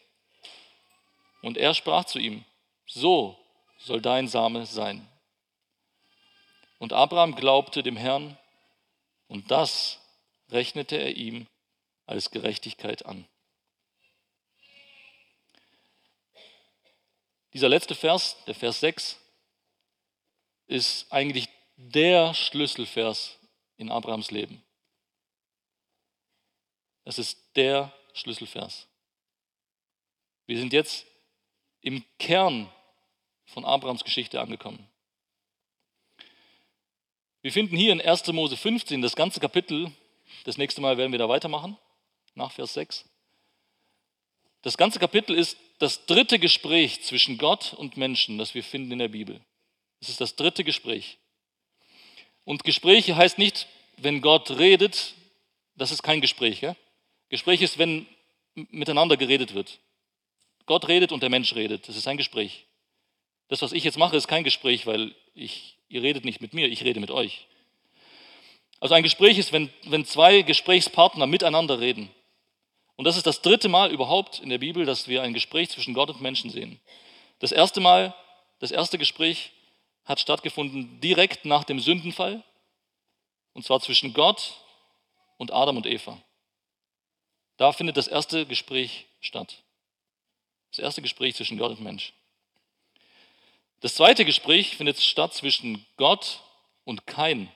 Und 1.43 1.57
er 1.57 1.75
sprach 1.75 2.05
zu 2.05 2.19
ihm, 2.19 2.45
so 2.87 3.39
soll 3.79 4.01
dein 4.01 4.29
Same 4.29 4.67
sein. 4.67 5.07
Und 6.79 6.93
Abraham 6.93 7.35
glaubte 7.35 7.83
dem 7.83 7.97
Herrn 7.97 8.37
und 9.29 9.51
das 9.51 10.01
rechnete 10.51 10.97
er 10.97 11.17
ihm 11.17 11.47
als 12.07 12.31
Gerechtigkeit 12.31 13.07
an. 13.07 13.27
Dieser 17.53 17.69
letzte 17.69 17.95
Vers, 17.95 18.37
der 18.47 18.55
Vers 18.55 18.81
6, 18.81 19.19
ist 20.67 21.11
eigentlich 21.11 21.49
der 21.77 22.35
Schlüsselvers 22.35 23.39
in 23.77 23.91
Abrahams 23.91 24.31
Leben. 24.31 24.66
Das 27.07 27.21
ist 27.21 27.39
der 27.55 27.93
Schlüsselvers. 28.15 28.89
Wir 30.47 30.59
sind 30.59 30.73
jetzt 30.73 31.07
im 31.81 32.05
Kern 32.19 32.69
von 33.45 33.65
Abrahams 33.65 34.03
Geschichte 34.03 34.41
angekommen. 34.41 34.89
Wir 37.43 37.53
finden 37.53 37.77
hier 37.77 37.93
in 37.93 38.01
1. 38.01 38.27
Mose 38.33 38.57
15 38.57 39.03
das 39.03 39.15
ganze 39.15 39.39
Kapitel. 39.39 39.93
Das 40.43 40.59
nächste 40.59 40.81
Mal 40.81 40.99
werden 40.99 41.13
wir 41.13 41.21
da 41.21 41.29
weitermachen, 41.29 41.79
nach 42.35 42.51
Vers 42.51 42.75
6. 42.75 43.05
Das 44.63 44.77
ganze 44.77 44.99
Kapitel 44.99 45.37
ist 45.37 45.57
das 45.79 46.07
dritte 46.07 46.41
Gespräch 46.41 47.05
zwischen 47.05 47.39
Gott 47.39 47.73
und 47.73 47.97
Menschen, 47.97 48.37
das 48.37 48.55
wir 48.55 48.65
finden 48.65 48.91
in 48.91 48.99
der 48.99 49.09
Bibel. 49.09 49.41
Es 50.01 50.09
ist 50.09 50.21
das 50.21 50.35
dritte 50.35 50.65
Gespräch. 50.65 51.19
Und 52.43 52.65
Gespräche 52.65 53.15
heißt 53.15 53.39
nicht, 53.39 53.69
wenn 53.97 54.23
Gott 54.23 54.51
redet, 54.51 55.15
das 55.77 55.93
ist 55.93 56.03
kein 56.03 56.21
Gespräch. 56.21 56.59
Gell? 56.59 56.75
Gespräch 57.29 57.63
ist, 57.63 57.79
wenn 57.79 58.07
miteinander 58.55 59.17
geredet 59.17 59.55
wird. 59.55 59.79
Gott 60.65 60.89
redet 60.89 61.13
und 61.13 61.23
der 61.23 61.31
Mensch 61.31 61.55
redet. 61.55 61.89
Das 61.89 61.97
ist 61.97 62.09
ein 62.09 62.17
Gespräch. 62.17 62.67
Das, 63.49 63.63
was 63.63 63.73
ich 63.73 63.85
jetzt 63.85 63.99
mache, 63.99 64.17
ist 64.17 64.29
kein 64.29 64.45
Gespräch, 64.45 64.87
weil 64.87 65.15
ich, 65.35 65.79
ihr 65.89 66.03
redet 66.03 66.25
nicht 66.25 66.41
mit 66.41 66.53
mir, 66.55 66.67
ich 66.67 66.83
rede 66.83 67.01
mit 67.01 67.11
euch. 67.11 67.47
Also 68.81 68.95
ein 68.95 69.03
Gespräch 69.03 69.39
ist, 69.39 69.53
wenn, 69.53 69.71
wenn 69.85 70.05
zwei 70.05 70.43
Gesprächspartner 70.43 71.27
miteinander 71.27 71.81
reden. 71.81 72.11
Und 72.97 73.05
das 73.05 73.17
ist 73.17 73.27
das 73.27 73.43
dritte 73.43 73.69
Mal 73.69 73.91
überhaupt 73.93 74.41
in 74.41 74.49
der 74.49 74.59
Bibel, 74.59 74.85
dass 74.85 75.07
wir 75.07 75.23
ein 75.23 75.35
Gespräch 75.35 75.71
zwischen 75.71 75.95
Gott 75.95 76.11
und 76.11 76.21
Menschen 76.21 76.51
sehen. 76.51 76.81
Das 77.39 77.53
erste 77.53 77.81
Mal, 77.81 78.15
das 78.59 78.71
erste 78.71 78.99
Gespräch 78.99 79.53
hat 80.05 80.21
stattgefunden 80.21 81.01
direkt 81.01 81.45
nach 81.45 81.65
dem 81.65 81.79
Sündenfall. 81.79 82.43
Und 83.53 83.65
zwar 83.65 83.81
zwischen 83.81 84.13
Gott 84.13 84.55
und 85.37 85.53
Adam 85.53 85.77
und 85.77 85.87
Eva. 85.87 86.21
Da 87.57 87.73
findet 87.73 87.97
das 87.97 88.09
erste 88.09 88.47
Gespräch 88.47 89.07
statt. 89.21 89.63
Das 90.71 90.79
erste 90.79 91.03
Gespräch 91.03 91.35
zwischen 91.35 91.59
Gott 91.59 91.71
und 91.71 91.81
Mensch. 91.81 92.13
Das 93.81 93.95
zweite 93.95 94.25
Gespräch 94.25 94.77
findet 94.77 95.01
statt 95.01 95.35
zwischen 95.35 95.87
Gott 95.97 96.43
und 96.85 97.07
Kain. 97.07 97.51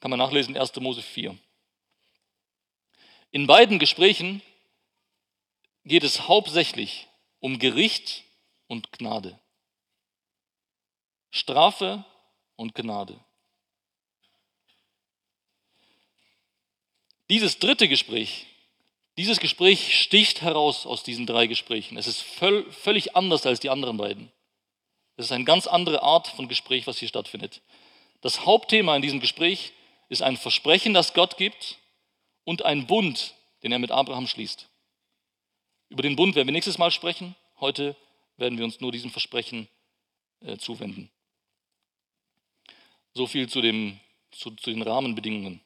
Kann 0.00 0.10
man 0.10 0.18
nachlesen, 0.18 0.56
1. 0.56 0.74
Mose 0.76 1.02
4. 1.02 1.36
In 3.30 3.46
beiden 3.46 3.78
Gesprächen 3.78 4.42
geht 5.84 6.04
es 6.04 6.28
hauptsächlich 6.28 7.08
um 7.40 7.58
Gericht 7.58 8.24
und 8.66 8.92
Gnade. 8.92 9.38
Strafe 11.30 12.04
und 12.56 12.74
Gnade. 12.74 13.18
Dieses 17.28 17.58
dritte 17.58 17.88
Gespräch, 17.88 18.46
dieses 19.16 19.40
Gespräch 19.40 20.00
sticht 20.00 20.42
heraus 20.42 20.86
aus 20.86 21.02
diesen 21.02 21.26
drei 21.26 21.46
Gesprächen. 21.46 21.96
Es 21.96 22.06
ist 22.06 22.20
völ 22.20 22.70
völlig 22.70 23.16
anders 23.16 23.46
als 23.46 23.60
die 23.60 23.70
anderen 23.70 23.96
beiden. 23.96 24.30
Es 25.16 25.26
ist 25.26 25.32
eine 25.32 25.44
ganz 25.44 25.66
andere 25.66 26.02
Art 26.02 26.28
von 26.28 26.48
Gespräch, 26.48 26.86
was 26.86 26.98
hier 26.98 27.08
stattfindet. 27.08 27.62
Das 28.20 28.44
Hauptthema 28.44 28.94
in 28.94 29.02
diesem 29.02 29.20
Gespräch 29.20 29.72
ist 30.08 30.22
ein 30.22 30.36
Versprechen, 30.36 30.94
das 30.94 31.14
Gott 31.14 31.36
gibt 31.36 31.78
und 32.44 32.64
ein 32.64 32.86
Bund, 32.86 33.34
den 33.62 33.72
er 33.72 33.78
mit 33.78 33.90
Abraham 33.90 34.26
schließt. 34.26 34.68
Über 35.88 36.02
den 36.02 36.16
Bund 36.16 36.34
werden 36.34 36.48
wir 36.48 36.52
nächstes 36.52 36.78
Mal 36.78 36.90
sprechen. 36.90 37.34
Heute 37.60 37.96
werden 38.36 38.58
wir 38.58 38.64
uns 38.64 38.80
nur 38.80 38.92
diesem 38.92 39.10
Versprechen 39.10 39.68
äh, 40.40 40.58
zuwenden. 40.58 41.10
So 43.14 43.26
viel 43.26 43.48
zu, 43.48 43.62
dem, 43.62 43.98
zu, 44.30 44.50
zu 44.50 44.70
den 44.70 44.82
Rahmenbedingungen. 44.82 45.60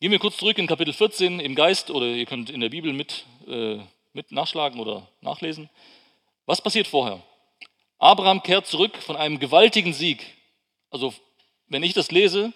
Gehen 0.00 0.12
wir 0.12 0.18
kurz 0.18 0.38
zurück 0.38 0.56
in 0.56 0.66
Kapitel 0.66 0.94
14 0.94 1.40
im 1.40 1.54
Geist 1.54 1.90
oder 1.90 2.06
ihr 2.06 2.24
könnt 2.24 2.48
in 2.48 2.62
der 2.62 2.70
Bibel 2.70 2.94
mit, 2.94 3.26
äh, 3.46 3.76
mit 4.14 4.32
nachschlagen 4.32 4.80
oder 4.80 5.06
nachlesen. 5.20 5.68
Was 6.46 6.62
passiert 6.62 6.86
vorher? 6.86 7.22
Abraham 7.98 8.42
kehrt 8.42 8.66
zurück 8.66 8.96
von 8.96 9.16
einem 9.16 9.38
gewaltigen 9.38 9.92
Sieg. 9.92 10.24
Also 10.88 11.12
wenn 11.68 11.82
ich 11.82 11.92
das 11.92 12.10
lese, 12.10 12.54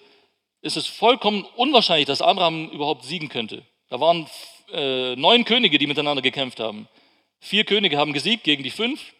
ist 0.62 0.78
es 0.78 0.86
vollkommen 0.86 1.44
unwahrscheinlich, 1.56 2.06
dass 2.06 2.22
Abraham 2.22 2.70
überhaupt 2.70 3.04
siegen 3.04 3.28
könnte. 3.28 3.62
Da 3.90 4.00
waren 4.00 4.26
äh, 4.72 5.14
neun 5.14 5.44
Könige, 5.44 5.76
die 5.76 5.86
miteinander 5.86 6.22
gekämpft 6.22 6.60
haben. 6.60 6.88
Vier 7.40 7.64
Könige 7.64 7.98
haben 7.98 8.14
gesiegt 8.14 8.44
gegen 8.44 8.62
die 8.62 8.70
fünf. 8.70 9.12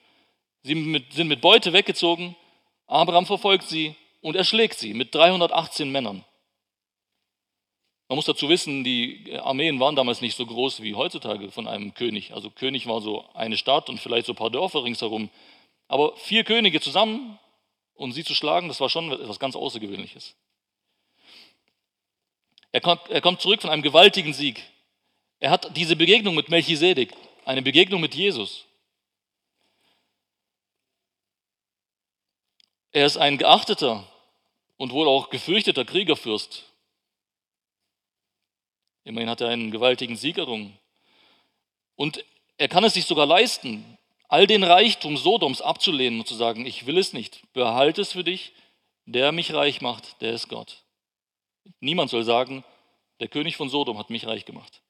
Sie 0.63 0.75
mit, 0.75 1.13
sind 1.13 1.29
mit 1.29 1.43
Beute 1.43 1.75
weggezogen. 1.75 2.37
Abraham 2.87 3.27
verfolgt 3.27 3.69
sie 3.69 3.97
und 4.23 4.35
erschlägt 4.35 4.79
sie 4.79 4.95
mit 4.95 5.15
318 5.15 5.93
Männern. 5.93 6.25
Man 8.15 8.19
muss 8.19 8.27
dazu 8.27 8.49
wissen, 8.49 8.85
die 8.85 9.37
Armeen 9.43 9.81
waren 9.81 9.97
damals 9.97 10.21
nicht 10.21 10.37
so 10.37 10.47
groß 10.47 10.83
wie 10.83 10.95
heutzutage 10.95 11.51
von 11.51 11.67
einem 11.67 11.95
König. 11.95 12.33
Also 12.33 12.49
König 12.49 12.87
war 12.87 13.01
so 13.01 13.25
eine 13.35 13.57
Stadt 13.57 13.89
und 13.91 13.99
vielleicht 13.99 14.27
so 14.27 14.35
ein 14.35 14.37
paar 14.37 14.51
Dörfer 14.51 14.85
ringsherum. 14.85 15.31
Aber 15.89 16.17
vier 16.19 16.45
Könige 16.45 16.81
zusammen 16.81 17.41
und 17.95 18.13
sie 18.13 18.23
zu 18.23 18.33
schlagen, 18.33 18.69
das 18.69 18.79
war 18.79 18.89
schon 18.89 19.11
etwas 19.11 19.41
ganz 19.41 19.57
Außergewöhnliches. 19.57 20.37
Er 22.71 22.81
kommt, 22.81 23.11
er 23.11 23.21
kommt 23.21 23.41
zurück 23.41 23.61
von 23.61 23.71
einem 23.71 23.83
gewaltigen 23.83 24.33
Sieg. 24.33 24.63
Er 25.41 25.51
hat 25.51 25.77
diese 25.77 25.97
Begegnung 25.97 26.37
mit 26.37 26.51
Melchisedek, 26.51 27.13
eine 27.45 27.63
Begegnung 27.63 28.01
mit 28.01 28.15
Jesus. 28.15 28.65
Er 32.93 33.07
ist 33.07 33.17
ein 33.17 33.39
geachteter 33.39 34.07
und 34.77 34.93
wohl 34.93 35.09
auch 35.09 35.31
gefürchteter 35.31 35.85
Kriegerfürst. 35.85 36.71
Immerhin 39.05 39.29
hat 39.31 39.41
er 39.41 39.49
einen 39.49 39.71
gewaltigen 39.71 40.17
Sieg 40.17 40.39
errungen. 40.39 40.79
Und 41.95 42.25
er 42.57 42.69
kann 42.69 42.85
es 42.85 42.95
sich 42.95 43.05
sogar 43.05 43.27
leisten, 43.27 43.99
all 44.29 44.47
den 44.47 44.65
Reichtum 44.65 45.17
Sodoms 45.17 45.61
abzulehnen 45.61 46.21
und 46.21 46.27
zu 46.27 46.35
sagen, 46.35 46.67
ich 46.67 46.87
will 46.87 46.99
es 46.99 47.13
nicht, 47.13 47.43
behalte 47.53 48.01
es 48.01 48.13
für 48.13 48.25
dich, 48.25 48.53
der 49.07 49.33
mich 49.33 49.53
reich 49.53 49.81
macht, 49.81 50.21
der 50.23 50.33
ist 50.33 50.49
Gott. 50.49 50.83
Niemand 51.81 52.11
soll 52.11 52.25
sagen, 52.25 52.65
der 53.21 53.29
König 53.29 53.57
von 53.57 53.69
Sodom 53.69 53.99
hat 53.99 54.11
mich 54.11 54.27
reich 54.27 54.45
gemacht. 54.45 54.81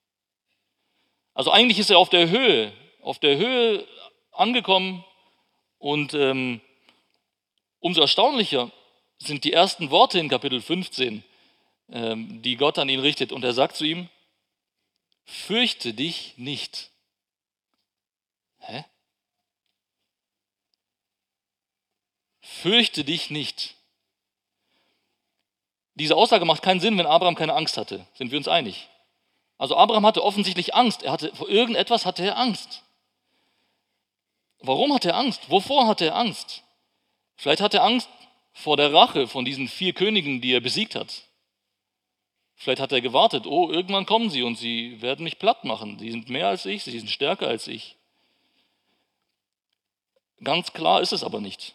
Also 1.35 1.51
eigentlich 1.51 1.79
ist 1.79 1.91
er 1.91 1.99
auf 1.99 2.11
der 2.11 2.31
Höhe, 2.31 2.73
auf 3.03 3.19
der 3.19 3.37
Höhe 3.37 3.87
angekommen 4.31 5.05
und 5.79 6.15
ähm, 6.15 6.61
umso 7.81 8.01
erstaunlicher 8.01 8.71
sind 9.19 9.45
die 9.45 9.53
ersten 9.53 9.91
Worte 9.91 10.19
in 10.19 10.29
Kapitel 10.29 10.61
15, 10.61 11.07
ähm, 11.09 11.23
die 11.89 12.57
Gott 12.57 12.79
an 12.79 12.89
ihn 12.89 13.01
richtet. 13.01 13.33
Und 13.33 13.45
er 13.45 13.53
sagt 13.53 13.77
zu 13.77 13.85
ihm, 13.85 14.09
fürchte 15.25 15.95
dich 15.95 16.35
nicht. 16.37 16.91
Hä? 18.61 18.85
Fürchte 22.41 23.05
dich 23.05 23.31
nicht. 23.31 23.77
Diese 25.95 26.17
Aussage 26.17 26.45
macht 26.45 26.63
keinen 26.63 26.81
Sinn, 26.81 26.99
wenn 26.99 27.07
Abraham 27.07 27.37
keine 27.37 27.55
Angst 27.55 27.77
hatte. 27.77 28.07
Sind 28.15 28.31
wir 28.31 28.39
uns 28.39 28.49
einig? 28.49 28.89
Also 29.59 29.77
Abraham 29.77 30.07
hatte 30.07 30.25
offensichtlich 30.25 30.75
Angst. 30.75 31.03
Er 31.03 31.13
hatte, 31.13 31.35
vor 31.37 31.49
irgendetwas 31.49 32.05
hatte 32.07 32.25
er 32.25 32.37
Angst. 32.37 32.83
Warum 34.61 34.93
hatte 34.93 35.11
er 35.11 35.17
Angst? 35.17 35.51
Wovor 35.51 35.87
hatte 35.87 36.07
er 36.07 36.17
Angst? 36.17 36.63
Vielleicht 37.37 37.61
hatte 37.61 37.79
er 37.79 37.85
Angst 37.85 38.09
vor 38.53 38.77
der 38.77 38.93
Rache 38.93 39.29
von 39.29 39.45
diesen 39.45 39.69
vier 39.69 39.93
Königen, 39.93 40.41
die 40.41 40.53
er 40.53 40.61
besiegt 40.61 40.95
hat. 40.95 41.25
Vielleicht 42.57 42.81
hat 42.81 42.93
er 42.93 43.01
gewartet, 43.01 43.47
oh, 43.47 43.71
irgendwann 43.71 44.07
kommen 44.07 44.31
sie 44.31 44.43
und 44.43 44.57
sie 44.57 45.01
werden 45.03 45.25
mich 45.25 45.39
platt 45.39 45.65
machen. 45.65 45.99
Sie 45.99 46.11
sind 46.11 46.29
mehr 46.29 46.49
als 46.49 46.67
ich, 46.67 46.85
sie 46.85 46.99
sind 46.99 47.11
stärker 47.11 47.49
als 47.49 47.67
ich. 47.67 47.97
Ganz 50.43 50.73
klar 50.73 51.01
ist 51.01 51.13
es 51.13 51.25
aber 51.25 51.41
nicht. 51.41 51.75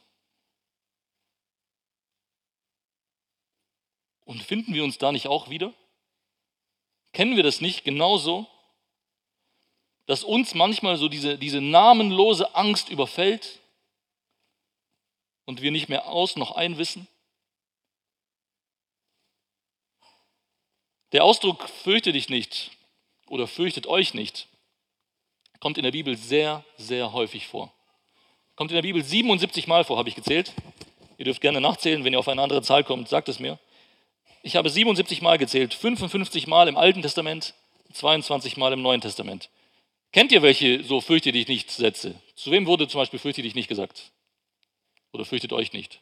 Und 4.25 4.43
finden 4.43 4.73
wir 4.73 4.83
uns 4.83 4.99
da 4.99 5.11
nicht 5.11 5.27
auch 5.27 5.49
wieder? 5.49 5.73
Kennen 7.13 7.35
wir 7.35 7.43
das 7.43 7.61
nicht 7.61 7.83
genauso? 7.83 8.45
Dass 10.05 10.23
uns 10.23 10.53
manchmal 10.53 10.97
so 10.97 11.09
diese, 11.09 11.37
diese 11.37 11.61
namenlose 11.61 12.55
Angst 12.55 12.89
überfällt 12.89 13.59
und 15.45 15.61
wir 15.61 15.71
nicht 15.71 15.89
mehr 15.89 16.07
aus 16.07 16.35
noch 16.35 16.51
ein 16.51 16.77
wissen? 16.77 17.07
Der 21.11 21.23
Ausdruck 21.23 21.69
fürchte 21.69 22.11
dich 22.11 22.29
nicht 22.29 22.71
oder 23.27 23.47
fürchtet 23.47 23.87
euch 23.87 24.13
nicht 24.13 24.47
kommt 25.59 25.77
in 25.77 25.83
der 25.83 25.91
Bibel 25.91 26.15
sehr, 26.15 26.63
sehr 26.77 27.13
häufig 27.13 27.47
vor. 27.47 27.73
Kommt 28.55 28.71
in 28.71 28.75
der 28.75 28.81
Bibel 28.81 29.03
77 29.03 29.67
Mal 29.67 29.83
vor, 29.83 29.97
habe 29.97 30.09
ich 30.09 30.15
gezählt. 30.15 30.53
Ihr 31.17 31.25
dürft 31.25 31.41
gerne 31.41 31.61
nachzählen, 31.61 32.03
wenn 32.03 32.13
ihr 32.13 32.19
auf 32.19 32.27
eine 32.27 32.41
andere 32.41 32.61
Zahl 32.61 32.83
kommt, 32.83 33.09
sagt 33.09 33.29
es 33.29 33.39
mir. 33.39 33.59
Ich 34.41 34.55
habe 34.55 34.69
77 34.69 35.21
Mal 35.21 35.37
gezählt, 35.37 35.73
55 35.73 36.47
Mal 36.47 36.67
im 36.67 36.77
Alten 36.77 37.01
Testament, 37.01 37.53
22 37.93 38.57
Mal 38.57 38.71
im 38.73 38.81
Neuen 38.81 39.01
Testament. 39.01 39.49
Kennt 40.11 40.31
ihr 40.31 40.41
welche 40.41 40.83
so 40.83 41.01
fürchte 41.01 41.31
dich 41.31 41.47
nicht 41.47 41.71
Sätze? 41.71 42.19
Zu 42.35 42.51
wem 42.51 42.65
wurde 42.65 42.87
zum 42.87 42.99
Beispiel 42.99 43.19
fürchte 43.19 43.41
dich 43.41 43.55
nicht 43.55 43.67
gesagt? 43.67 44.11
Oder 45.11 45.25
fürchtet 45.25 45.53
euch 45.53 45.73
nicht? 45.73 46.01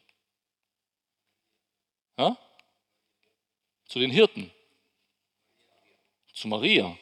Ja? 2.17 2.37
Zu 3.85 3.99
den 3.99 4.11
Hirten 4.11 4.51
zu 6.37 6.47
Maria 6.47 6.95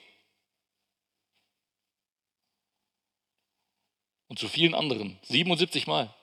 und 4.30 4.40
zu 4.40 4.48
vielen 4.48 4.74
anderen. 4.74 5.20
77 5.24 5.88
Mal. 5.88 6.16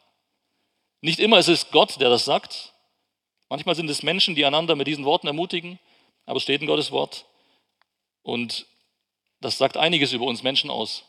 Nicht 1.02 1.18
immer 1.18 1.38
ist 1.38 1.48
es 1.48 1.70
Gott, 1.70 2.00
der 2.00 2.08
das 2.08 2.24
sagt. 2.24 2.72
Manchmal 3.50 3.74
sind 3.74 3.90
es 3.90 4.02
Menschen, 4.02 4.34
die 4.34 4.46
einander 4.46 4.76
mit 4.76 4.86
diesen 4.86 5.04
Worten 5.04 5.26
ermutigen, 5.26 5.78
aber 6.24 6.38
es 6.38 6.42
steht 6.42 6.62
in 6.62 6.66
Gottes 6.66 6.90
Wort. 6.90 7.26
Und 8.22 8.66
das 9.40 9.58
sagt 9.58 9.76
einiges 9.76 10.12
über 10.12 10.24
uns 10.24 10.42
Menschen 10.42 10.70
aus. 10.70 11.04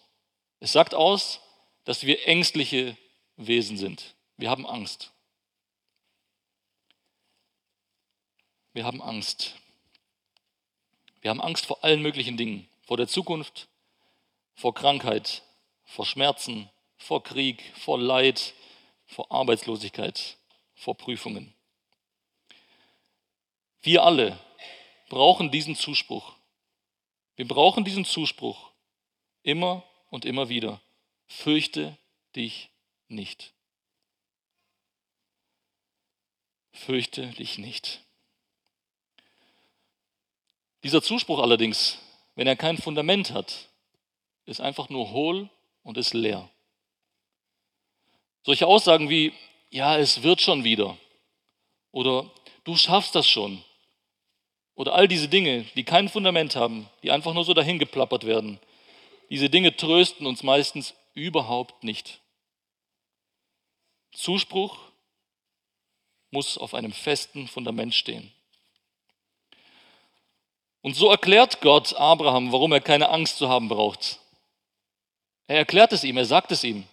Es 0.60 0.74
sagt 0.74 0.94
aus, 0.94 1.40
dass 1.86 2.06
wir 2.06 2.28
ängstliche 2.28 2.98
Wesen 3.38 3.78
sind. 3.78 4.16
Wir 4.36 4.50
haben 4.50 4.66
Angst. 4.66 5.14
Wir 8.74 8.84
haben 8.84 9.02
Angst. 9.02 9.56
Wir 11.24 11.30
haben 11.30 11.42
Angst 11.42 11.66
vor 11.66 11.82
allen 11.86 12.02
möglichen 12.02 12.36
Dingen, 12.36 12.68
vor 12.82 12.98
der 12.98 13.08
Zukunft, 13.08 13.70
vor 14.56 14.74
Krankheit, 14.74 15.42
vor 15.86 16.06
Schmerzen, 16.06 16.70
vor 16.98 17.24
Krieg, 17.24 17.64
vor 17.78 17.98
Leid, 17.98 18.54
vor 19.06 19.32
Arbeitslosigkeit, 19.32 20.38
vor 20.76 20.98
Prüfungen. 20.98 21.54
Wir 23.84 24.04
alle 24.04 24.38
brauchen 25.08 25.50
diesen 25.50 25.78
Zuspruch. 25.78 26.36
Wir 27.38 27.48
brauchen 27.48 27.86
diesen 27.86 28.04
Zuspruch 28.04 28.72
immer 29.44 29.84
und 30.10 30.26
immer 30.26 30.50
wieder. 30.50 30.82
Fürchte 31.28 31.98
dich 32.36 32.70
nicht. 33.08 33.54
Fürchte 36.74 37.28
dich 37.28 37.58
nicht. 37.60 38.04
Dieser 40.84 41.02
Zuspruch 41.02 41.40
allerdings, 41.40 41.98
wenn 42.36 42.48
er 42.48 42.56
kein 42.56 42.78
Fundament 42.78 43.32
hat, 43.32 43.70
ist 44.46 44.60
einfach 44.60 44.90
nur 44.90 45.12
hohl 45.12 45.50
und 45.84 45.98
ist 45.98 46.14
leer. 46.14 46.50
Solche 48.44 48.68
Aussagen 48.68 49.10
wie, 49.10 49.32
ja, 49.70 49.98
es 49.98 50.24
wird 50.24 50.42
schon 50.42 50.64
wieder 50.66 50.98
oder 51.92 52.30
du 52.66 52.76
schaffst 52.76 53.16
das 53.16 53.28
schon 53.28 53.64
oder 54.76 54.94
all 54.94 55.08
diese 55.08 55.30
Dinge, 55.30 55.64
die 55.76 55.86
kein 55.86 56.10
Fundament 56.10 56.56
haben, 56.56 56.90
die 57.04 57.12
einfach 57.12 57.34
nur 57.34 57.46
so 57.46 57.54
dahin 57.54 57.80
geplappert 57.80 58.26
werden, 58.26 58.60
diese 59.30 59.50
Dinge 59.50 59.76
trösten 59.76 60.28
uns 60.28 60.44
meistens 60.44 60.94
überhaupt 61.14 61.84
nicht. 61.84 62.20
Zuspruch 64.12 64.78
muss 66.32 66.58
auf 66.58 66.74
einem 66.74 66.92
festen 66.92 67.48
Fundament 67.48 67.96
stehen. 67.96 68.32
Und 70.84 70.96
so 70.96 71.10
erklärt 71.10 71.62
Gott 71.62 71.96
Abraham, 71.96 72.52
warum 72.52 72.74
er 72.74 72.82
keine 72.82 73.08
Angst 73.08 73.38
zu 73.38 73.48
haben 73.48 73.70
braucht. 73.70 74.20
Er 75.48 75.56
erklärt 75.58 75.94
es 75.94 76.04
ihm, 76.04 76.18
er 76.18 76.26
sagt 76.26 76.52
es 76.52 76.64
ihm. 76.66 76.86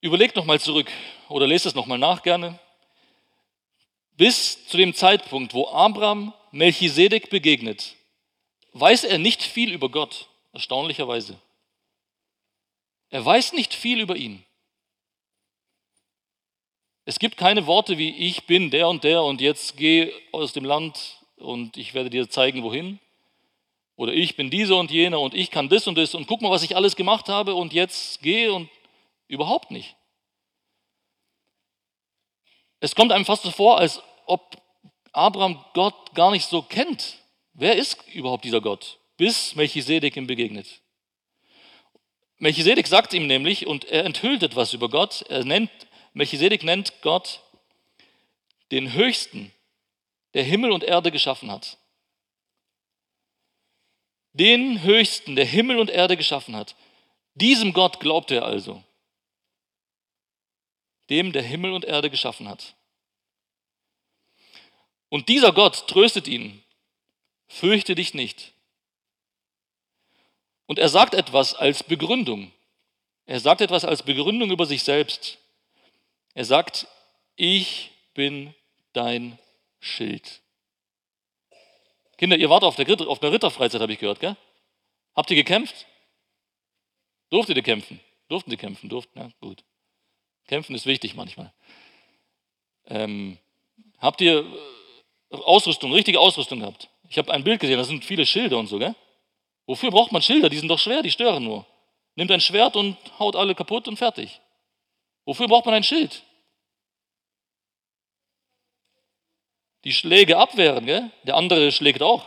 Überlegt 0.00 0.36
nochmal 0.36 0.60
zurück 0.60 0.88
oder 1.28 1.48
lest 1.48 1.66
es 1.66 1.74
nochmal 1.74 1.98
nach 1.98 2.22
gerne. 2.22 2.60
Bis 4.12 4.68
zu 4.68 4.76
dem 4.76 4.94
Zeitpunkt, 4.94 5.52
wo 5.52 5.66
Abraham 5.66 6.32
Melchisedek 6.52 7.28
begegnet, 7.28 7.96
weiß 8.72 9.02
er 9.02 9.18
nicht 9.18 9.42
viel 9.42 9.72
über 9.72 9.88
Gott, 9.88 10.28
erstaunlicherweise. 10.52 11.40
Er 13.10 13.24
weiß 13.24 13.52
nicht 13.52 13.74
viel 13.74 13.98
über 13.98 14.14
ihn. 14.14 14.44
Es 17.08 17.18
gibt 17.18 17.38
keine 17.38 17.66
Worte 17.66 17.96
wie 17.96 18.10
ich 18.10 18.44
bin 18.44 18.70
der 18.70 18.86
und 18.86 19.02
der 19.02 19.22
und 19.22 19.40
jetzt 19.40 19.78
geh 19.78 20.12
aus 20.30 20.52
dem 20.52 20.66
Land 20.66 21.24
und 21.38 21.78
ich 21.78 21.94
werde 21.94 22.10
dir 22.10 22.28
zeigen, 22.28 22.62
wohin. 22.62 22.98
Oder 23.96 24.12
ich 24.12 24.36
bin 24.36 24.50
dieser 24.50 24.76
und 24.76 24.90
jener 24.90 25.18
und 25.18 25.32
ich 25.32 25.50
kann 25.50 25.70
das 25.70 25.86
und 25.86 25.96
das 25.96 26.14
und 26.14 26.26
guck 26.26 26.42
mal, 26.42 26.50
was 26.50 26.64
ich 26.64 26.76
alles 26.76 26.96
gemacht 26.96 27.30
habe 27.30 27.54
und 27.54 27.72
jetzt 27.72 28.20
gehe 28.20 28.52
und 28.52 28.68
überhaupt 29.26 29.70
nicht. 29.70 29.96
Es 32.80 32.94
kommt 32.94 33.10
einem 33.10 33.24
fast 33.24 33.44
so 33.44 33.52
vor, 33.52 33.78
als 33.78 34.02
ob 34.26 34.60
Abraham 35.12 35.64
Gott 35.72 36.14
gar 36.14 36.30
nicht 36.30 36.44
so 36.44 36.60
kennt. 36.60 37.20
Wer 37.54 37.76
ist 37.76 38.06
überhaupt 38.12 38.44
dieser 38.44 38.60
Gott? 38.60 38.98
Bis 39.16 39.54
Melchisedek 39.54 40.14
ihm 40.14 40.26
begegnet. 40.26 40.82
Melchisedek 42.36 42.86
sagt 42.86 43.14
ihm 43.14 43.26
nämlich, 43.26 43.66
und 43.66 43.86
er 43.86 44.04
enthüllt 44.04 44.42
etwas 44.42 44.74
über 44.74 44.90
Gott, 44.90 45.22
er 45.30 45.46
nennt 45.46 45.70
Melchisedek 46.18 46.64
nennt 46.64 47.00
Gott 47.00 47.44
den 48.72 48.92
Höchsten, 48.92 49.52
der 50.34 50.42
Himmel 50.42 50.72
und 50.72 50.82
Erde 50.82 51.12
geschaffen 51.12 51.48
hat. 51.48 51.78
Den 54.32 54.82
Höchsten, 54.82 55.36
der 55.36 55.44
Himmel 55.44 55.78
und 55.78 55.90
Erde 55.90 56.16
geschaffen 56.16 56.56
hat. 56.56 56.74
Diesem 57.36 57.72
Gott 57.72 58.00
glaubt 58.00 58.32
er 58.32 58.44
also. 58.44 58.82
Dem, 61.08 61.32
der 61.32 61.44
Himmel 61.44 61.70
und 61.70 61.84
Erde 61.84 62.10
geschaffen 62.10 62.48
hat. 62.48 62.74
Und 65.10 65.28
dieser 65.28 65.52
Gott 65.52 65.86
tröstet 65.86 66.26
ihn. 66.26 66.64
Fürchte 67.46 67.94
dich 67.94 68.12
nicht. 68.12 68.54
Und 70.66 70.80
er 70.80 70.88
sagt 70.88 71.14
etwas 71.14 71.54
als 71.54 71.84
Begründung. 71.84 72.50
Er 73.26 73.38
sagt 73.38 73.60
etwas 73.60 73.84
als 73.84 74.02
Begründung 74.02 74.50
über 74.50 74.66
sich 74.66 74.82
selbst. 74.82 75.38
Er 76.38 76.44
sagt, 76.44 76.86
ich 77.34 77.90
bin 78.14 78.54
dein 78.92 79.40
Schild. 79.80 80.40
Kinder, 82.16 82.36
ihr 82.36 82.48
wart 82.48 82.62
auf 82.62 82.76
der, 82.76 83.08
auf 83.08 83.18
der 83.18 83.32
Ritterfreizeit, 83.32 83.80
habe 83.80 83.92
ich 83.92 83.98
gehört, 83.98 84.20
gell? 84.20 84.36
Habt 85.16 85.30
ihr 85.32 85.36
gekämpft? 85.36 85.86
Durftet 87.28 87.56
ihr 87.56 87.64
kämpfen? 87.64 87.98
Durften 88.28 88.52
sie 88.52 88.56
kämpfen? 88.56 88.88
Durften, 88.88 89.18
ja, 89.18 89.28
gut. 89.40 89.64
Kämpfen 90.46 90.76
ist 90.76 90.86
wichtig 90.86 91.16
manchmal. 91.16 91.52
Ähm, 92.86 93.38
habt 93.98 94.20
ihr 94.20 94.46
äh, 95.32 95.36
Ausrüstung, 95.38 95.92
richtige 95.92 96.20
Ausrüstung 96.20 96.60
gehabt? 96.60 96.88
Ich 97.08 97.18
habe 97.18 97.32
ein 97.32 97.42
Bild 97.42 97.58
gesehen, 97.58 97.78
da 97.78 97.84
sind 97.84 98.04
viele 98.04 98.24
Schilder 98.24 98.58
und 98.58 98.68
so, 98.68 98.78
gell? 98.78 98.94
Wofür 99.66 99.90
braucht 99.90 100.12
man 100.12 100.22
Schilder? 100.22 100.48
Die 100.50 100.58
sind 100.58 100.68
doch 100.68 100.78
schwer, 100.78 101.02
die 101.02 101.10
stören 101.10 101.42
nur. 101.42 101.66
Nimmt 102.14 102.30
ein 102.30 102.40
Schwert 102.40 102.76
und 102.76 102.96
haut 103.18 103.34
alle 103.34 103.56
kaputt 103.56 103.88
und 103.88 103.96
fertig. 103.96 104.40
Wofür 105.24 105.48
braucht 105.48 105.66
man 105.66 105.74
ein 105.74 105.82
Schild? 105.82 106.22
Die 109.84 109.92
Schläge 109.92 110.38
abwehren. 110.38 110.86
Gell? 110.86 111.10
Der 111.24 111.36
andere 111.36 111.72
schlägt 111.72 112.02
auch. 112.02 112.26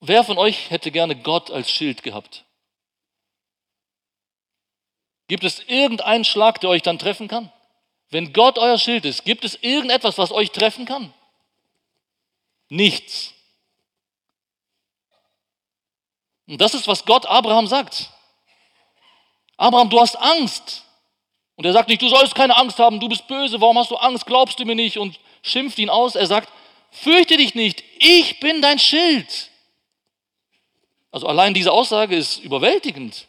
Wer 0.00 0.22
von 0.22 0.36
euch 0.36 0.70
hätte 0.70 0.90
gerne 0.90 1.16
Gott 1.16 1.50
als 1.50 1.70
Schild 1.70 2.02
gehabt? 2.02 2.44
Gibt 5.28 5.44
es 5.44 5.60
irgendeinen 5.60 6.24
Schlag, 6.24 6.60
der 6.60 6.70
euch 6.70 6.82
dann 6.82 6.98
treffen 6.98 7.28
kann? 7.28 7.50
Wenn 8.10 8.32
Gott 8.32 8.58
euer 8.58 8.78
Schild 8.78 9.06
ist, 9.06 9.24
gibt 9.24 9.44
es 9.44 9.54
irgendetwas, 9.56 10.18
was 10.18 10.30
euch 10.30 10.50
treffen 10.50 10.84
kann? 10.84 11.12
Nichts. 12.68 13.32
Und 16.46 16.60
das 16.60 16.74
ist, 16.74 16.86
was 16.86 17.06
Gott 17.06 17.24
Abraham 17.26 17.66
sagt. 17.66 18.10
Abraham, 19.56 19.88
du 19.88 20.00
hast 20.00 20.16
Angst. 20.16 20.83
Und 21.56 21.64
er 21.64 21.72
sagt 21.72 21.88
nicht, 21.88 22.02
du 22.02 22.08
sollst 22.08 22.34
keine 22.34 22.56
Angst 22.56 22.78
haben, 22.78 23.00
du 23.00 23.08
bist 23.08 23.26
böse, 23.28 23.60
warum 23.60 23.78
hast 23.78 23.90
du 23.90 23.96
Angst, 23.96 24.26
glaubst 24.26 24.58
du 24.58 24.64
mir 24.64 24.74
nicht 24.74 24.98
und 24.98 25.20
schimpft 25.42 25.78
ihn 25.78 25.90
aus. 25.90 26.16
Er 26.16 26.26
sagt, 26.26 26.52
fürchte 26.90 27.36
dich 27.36 27.54
nicht, 27.54 27.84
ich 27.98 28.40
bin 28.40 28.60
dein 28.60 28.78
Schild. 28.78 29.50
Also 31.10 31.28
allein 31.28 31.54
diese 31.54 31.70
Aussage 31.70 32.16
ist 32.16 32.38
überwältigend. 32.38 33.28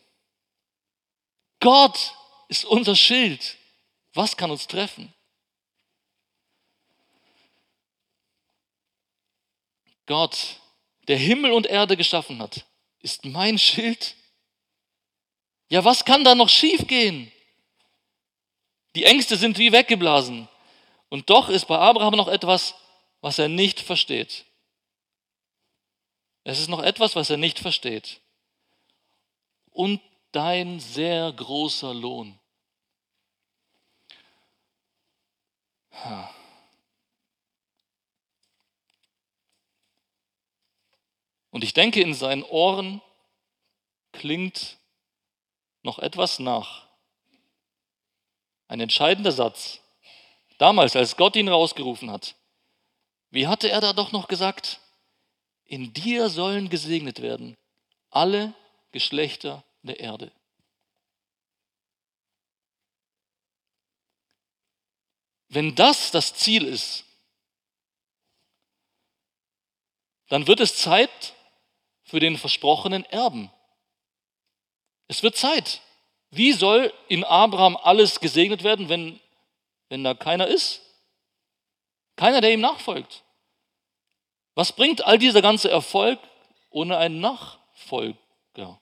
Gott 1.59 2.13
ist 2.47 2.65
unser 2.65 2.95
Schild. 2.95 3.57
Was 4.13 4.35
kann 4.35 4.49
uns 4.49 4.65
treffen? 4.65 5.13
Gott, 10.07 10.57
der 11.07 11.17
Himmel 11.17 11.51
und 11.51 11.65
Erde 11.65 11.97
geschaffen 11.97 12.39
hat, 12.41 12.65
ist 12.99 13.25
mein 13.25 13.57
Schild. 13.57 14.15
Ja, 15.69 15.83
was 15.83 16.05
kann 16.05 16.23
da 16.23 16.35
noch 16.35 16.49
schiefgehen? 16.49 17.31
Die 18.95 19.03
Ängste 19.03 19.35
sind 19.35 19.57
wie 19.57 19.71
weggeblasen. 19.71 20.47
Und 21.09 21.29
doch 21.29 21.49
ist 21.49 21.65
bei 21.65 21.77
Abraham 21.77 22.15
noch 22.15 22.27
etwas, 22.27 22.75
was 23.21 23.37
er 23.39 23.49
nicht 23.49 23.79
versteht. 23.79 24.45
Es 26.43 26.59
ist 26.59 26.69
noch 26.69 26.81
etwas, 26.81 27.15
was 27.15 27.29
er 27.29 27.37
nicht 27.37 27.59
versteht. 27.59 28.21
Und 29.71 30.01
dein 30.31 30.79
sehr 30.79 31.31
großer 31.31 31.93
Lohn. 31.93 32.39
Und 41.51 41.63
ich 41.63 41.73
denke, 41.73 42.01
in 42.01 42.13
seinen 42.13 42.43
Ohren 42.43 43.01
klingt 44.11 44.77
noch 45.83 45.99
etwas 45.99 46.39
nach. 46.39 46.84
Ein 48.67 48.79
entscheidender 48.79 49.31
Satz. 49.31 49.79
Damals, 50.57 50.95
als 50.95 51.17
Gott 51.17 51.35
ihn 51.35 51.49
rausgerufen 51.49 52.11
hat. 52.11 52.35
Wie 53.29 53.47
hatte 53.47 53.69
er 53.69 53.81
da 53.81 53.93
doch 53.93 54.11
noch 54.11 54.27
gesagt? 54.27 54.79
In 55.65 55.93
dir 55.93 56.29
sollen 56.29 56.69
gesegnet 56.69 57.21
werden 57.21 57.55
alle 58.15 58.53
Geschlechter 58.91 59.63
der 59.81 59.99
Erde. 59.99 60.31
Wenn 65.49 65.75
das 65.75 66.11
das 66.11 66.33
Ziel 66.33 66.65
ist, 66.65 67.03
dann 70.29 70.47
wird 70.47 70.61
es 70.61 70.77
Zeit 70.77 71.35
für 72.03 72.19
den 72.19 72.37
versprochenen 72.37 73.03
Erben. 73.05 73.51
Es 75.07 75.21
wird 75.21 75.35
Zeit. 75.35 75.81
Wie 76.31 76.53
soll 76.53 76.93
in 77.07 77.23
Abraham 77.23 77.77
alles 77.77 78.19
gesegnet 78.19 78.63
werden, 78.63 78.89
wenn, 78.89 79.19
wenn 79.89 80.03
da 80.03 80.13
keiner 80.13 80.47
ist? 80.47 80.81
Keiner, 82.15 82.41
der 82.41 82.53
ihm 82.53 82.61
nachfolgt. 82.61 83.23
Was 84.53 84.71
bringt 84.71 85.05
all 85.05 85.17
dieser 85.17 85.41
ganze 85.41 85.69
Erfolg 85.69 86.19
ohne 86.69 86.97
einen 86.97 87.19
Nachfolger? 87.19 88.79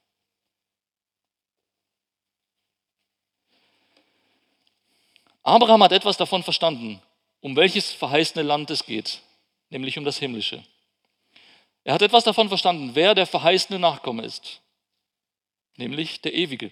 Abraham 5.44 5.84
hat 5.84 5.92
etwas 5.92 6.16
davon 6.16 6.42
verstanden, 6.42 7.02
um 7.42 7.56
welches 7.56 7.92
verheißene 7.92 8.44
Land 8.44 8.70
es 8.70 8.86
geht, 8.86 9.22
nämlich 9.70 9.98
um 9.98 10.06
das 10.06 10.18
himmlische. 10.18 10.64
Er 11.84 11.96
hat 11.96 12.02
etwas 12.02 12.24
davon 12.24 12.48
verstanden, 12.48 12.92
wer 12.94 13.14
der 13.14 13.28
verheißene 13.28 13.78
Nachkomme 13.78 14.24
ist, 14.24 14.62
nämlich 15.76 16.22
der 16.22 16.34
ewige. 16.34 16.72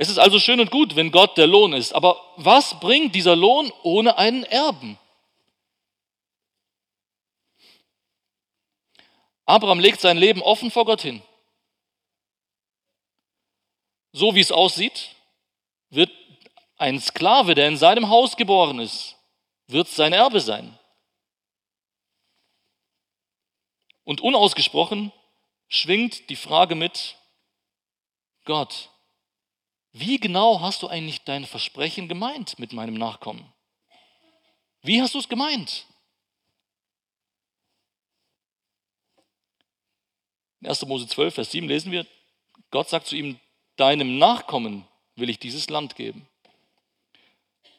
Es 0.00 0.08
ist 0.08 0.16
also 0.16 0.40
schön 0.40 0.60
und 0.60 0.70
gut, 0.70 0.96
wenn 0.96 1.12
Gott 1.12 1.36
der 1.36 1.46
Lohn 1.46 1.74
ist. 1.74 1.92
Aber 1.92 2.18
was 2.36 2.80
bringt 2.80 3.14
dieser 3.14 3.36
Lohn 3.36 3.70
ohne 3.82 4.16
einen 4.16 4.44
Erben? 4.44 4.98
Abraham 9.44 9.78
legt 9.78 10.00
sein 10.00 10.16
Leben 10.16 10.40
offen 10.40 10.70
vor 10.70 10.86
Gott 10.86 11.02
hin. 11.02 11.22
So 14.12 14.34
wie 14.34 14.40
es 14.40 14.50
aussieht, 14.50 15.14
wird 15.90 16.10
ein 16.78 16.98
Sklave, 16.98 17.54
der 17.54 17.68
in 17.68 17.76
seinem 17.76 18.08
Haus 18.08 18.38
geboren 18.38 18.78
ist, 18.78 19.16
wird 19.66 19.88
sein 19.88 20.14
Erbe 20.14 20.40
sein. 20.40 20.78
Und 24.04 24.22
unausgesprochen 24.22 25.12
schwingt 25.68 26.30
die 26.30 26.36
Frage 26.36 26.74
mit, 26.74 27.16
Gott, 28.46 28.89
wie 29.92 30.18
genau 30.18 30.60
hast 30.60 30.82
du 30.82 30.88
eigentlich 30.88 31.22
dein 31.24 31.44
Versprechen 31.44 32.08
gemeint 32.08 32.58
mit 32.58 32.72
meinem 32.72 32.94
Nachkommen? 32.94 33.52
Wie 34.82 35.02
hast 35.02 35.14
du 35.14 35.18
es 35.18 35.28
gemeint? 35.28 35.86
In 40.60 40.68
1. 40.68 40.86
Mose 40.86 41.06
12, 41.06 41.34
Vers 41.34 41.50
7 41.50 41.66
lesen 41.66 41.90
wir, 41.90 42.06
Gott 42.70 42.88
sagt 42.88 43.06
zu 43.06 43.16
ihm, 43.16 43.40
deinem 43.76 44.18
Nachkommen 44.18 44.86
will 45.16 45.30
ich 45.30 45.38
dieses 45.38 45.68
Land 45.70 45.96
geben. 45.96 46.26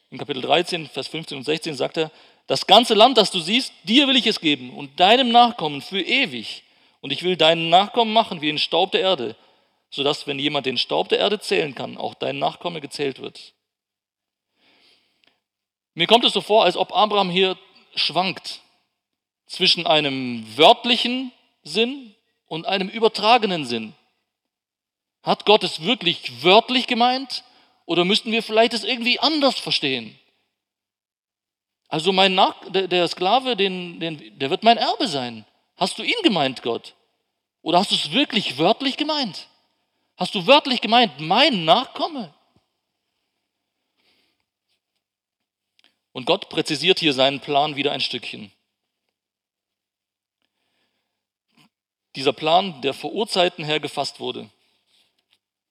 In 0.10 0.18
Kapitel 0.18 0.42
13, 0.42 0.88
Vers 0.88 1.08
15 1.08 1.38
und 1.38 1.44
16 1.44 1.76
sagt 1.76 1.98
er, 1.98 2.12
das 2.48 2.68
ganze 2.68 2.96
Land, 2.96 3.18
das 3.18 3.32
du 3.32 3.40
siehst, 3.40 3.72
dir 3.84 4.08
will 4.08 4.18
ich 4.18 4.28
es 4.28 4.42
geben 4.42 4.76
und 4.76 5.00
deinem 5.00 5.30
Nachkommen 5.30 5.82
für 5.82 6.02
ewig. 6.02 6.64
Und 7.00 7.12
ich 7.12 7.24
will 7.24 7.38
deinen 7.38 7.70
Nachkommen 7.70 8.12
machen 8.12 8.42
wie 8.42 8.48
den 8.48 8.58
Staub 8.58 8.92
der 8.92 9.02
Erde 9.02 9.36
sodass, 9.92 10.26
wenn 10.26 10.40
jemand 10.40 10.66
den 10.66 10.78
Staub 10.78 11.10
der 11.10 11.20
Erde 11.20 11.40
zählen 11.40 11.76
kann, 11.76 11.98
auch 11.98 12.16
dein 12.16 12.40
Nachkomme 12.40 12.82
gezählt 12.82 13.20
wird. 13.20 13.54
Mir 15.94 16.08
kommt 16.08 16.24
es 16.24 16.34
so 16.34 16.42
vor, 16.42 16.64
als 16.64 16.78
ob 16.78 16.96
Abraham 16.96 17.30
hier 17.30 17.58
schwankt 17.94 18.62
zwischen 19.46 19.86
einem 19.86 20.46
wörtlichen 20.58 21.34
Sinn 21.64 22.16
und 22.48 22.66
einem 22.66 22.88
übertragenen 22.88 23.66
Sinn. 23.66 23.94
Hat 25.24 25.46
Gott 25.46 25.64
es 25.64 25.84
wirklich 25.84 26.44
wörtlich 26.44 26.88
gemeint 26.88 27.44
oder 27.86 28.06
müssten 28.06 28.32
wir 28.32 28.42
vielleicht 28.42 28.74
es 28.74 28.86
irgendwie 28.86 29.20
anders 29.20 29.60
verstehen? 29.60 30.18
Also 31.90 32.14
mein 32.14 32.34
Nach 32.34 32.56
der, 32.72 32.88
der 32.88 33.06
Sklave, 33.10 33.58
den, 33.58 34.00
den, 34.00 34.40
der 34.40 34.50
wird 34.50 34.64
mein 34.64 34.78
Erbe 34.78 35.08
sein. 35.08 35.46
Hast 35.76 36.00
du 36.00 36.04
ihn 36.04 36.22
gemeint, 36.24 36.64
Gott? 36.64 36.96
Oder 37.62 37.80
hast 37.80 37.92
du 37.92 37.96
es 37.96 38.14
wirklich 38.14 38.58
wörtlich 38.58 38.96
gemeint? 38.96 39.50
Hast 40.18 40.36
du 40.36 40.46
wörtlich 40.46 40.82
gemeint, 40.82 41.20
mein 41.20 41.66
Nachkomme? 41.66 42.34
Und 46.12 46.26
Gott 46.26 46.50
präzisiert 46.50 47.00
hier 47.00 47.14
seinen 47.14 47.40
Plan 47.40 47.76
wieder 47.76 47.92
ein 47.92 48.02
Stückchen. 48.02 48.52
Dieser 52.16 52.34
Plan, 52.34 52.82
der 52.82 52.94
vor 52.94 53.14
Urzeiten 53.14 53.64
her 53.64 53.80
gefasst 53.80 54.20
wurde, 54.20 54.50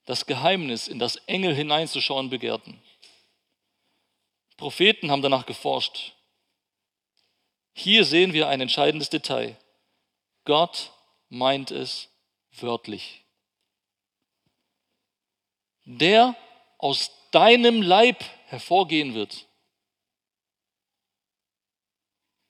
das 0.07 0.24
Geheimnis, 0.26 0.88
in 0.88 0.98
das 0.98 1.16
Engel 1.16 1.55
hineinzuschauen 1.55 2.31
begehrten. 2.31 2.83
Propheten 4.57 5.11
haben 5.11 5.22
danach 5.22 5.46
geforscht. 5.46 6.14
Hier 7.74 8.05
sehen 8.05 8.33
wir 8.33 8.48
ein 8.48 8.61
entscheidendes 8.61 9.11
Detail. 9.11 9.57
Gott 10.44 10.92
meint 11.29 11.70
es 11.70 12.09
wörtlich. 12.53 13.19
Der 15.84 16.36
aus 16.78 17.10
deinem 17.30 17.82
Leib 17.82 18.24
hervorgehen 18.46 19.14
wird, 19.14 19.46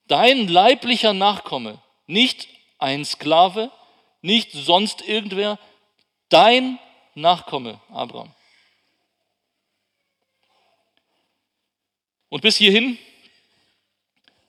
dein 0.07 0.47
leiblicher 0.47 1.13
Nachkomme, 1.13 1.81
nicht 2.07 2.47
ein 2.79 3.05
Sklave, 3.05 3.71
nicht 4.21 4.51
sonst 4.51 5.01
irgendwer, 5.01 5.59
dein 6.29 6.79
Nachkomme, 7.15 7.79
Abraham. 7.89 8.33
Und 12.29 12.41
bis 12.41 12.55
hierhin 12.55 12.97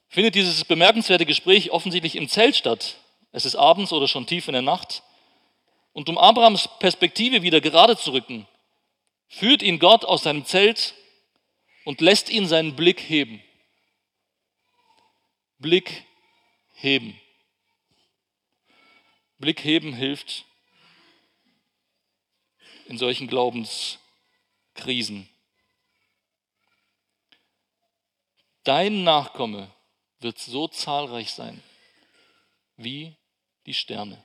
findet 0.09 0.35
dieses 0.35 0.65
bemerkenswerte 0.65 1.27
Gespräch 1.27 1.71
offensichtlich 1.71 2.17
im 2.17 2.29
Zelt 2.29 2.55
statt. 2.55 2.97
Es 3.33 3.45
ist 3.45 3.57
abends 3.57 3.93
oder 3.93 4.07
schon 4.07 4.27
tief 4.27 4.47
in 4.47 4.53
der 4.53 4.63
Nacht. 4.63 5.03
Und 5.93 6.09
um 6.09 6.17
Abrahams 6.17 6.69
Perspektive 6.79 7.43
wieder 7.43 7.61
gerade 7.61 7.97
zu 7.97 8.13
rücken, 8.13 8.47
führt 9.33 9.63
ihn 9.63 9.79
Gott 9.79 10.05
aus 10.05 10.25
seinem 10.25 10.45
Zelt 10.45 10.95
und 11.85 12.01
lässt 12.01 12.29
ihn 12.29 12.47
seinen 12.47 12.77
Blick 12.77 13.01
heben. 13.01 13.43
Blick 15.59 16.05
heben. 16.75 17.19
Blick 19.39 19.65
heben 19.65 19.95
hilft 19.95 20.45
in 22.87 22.99
solchen 22.99 23.27
Glaubenskrisen. 23.27 25.29
Dein 28.65 29.03
Nachkomme 29.03 29.75
wird 30.21 30.39
so 30.39 30.69
zahlreich 30.69 31.33
sein 31.33 31.63
wie 32.77 33.17
die 33.65 33.75
Sterne. 33.75 34.23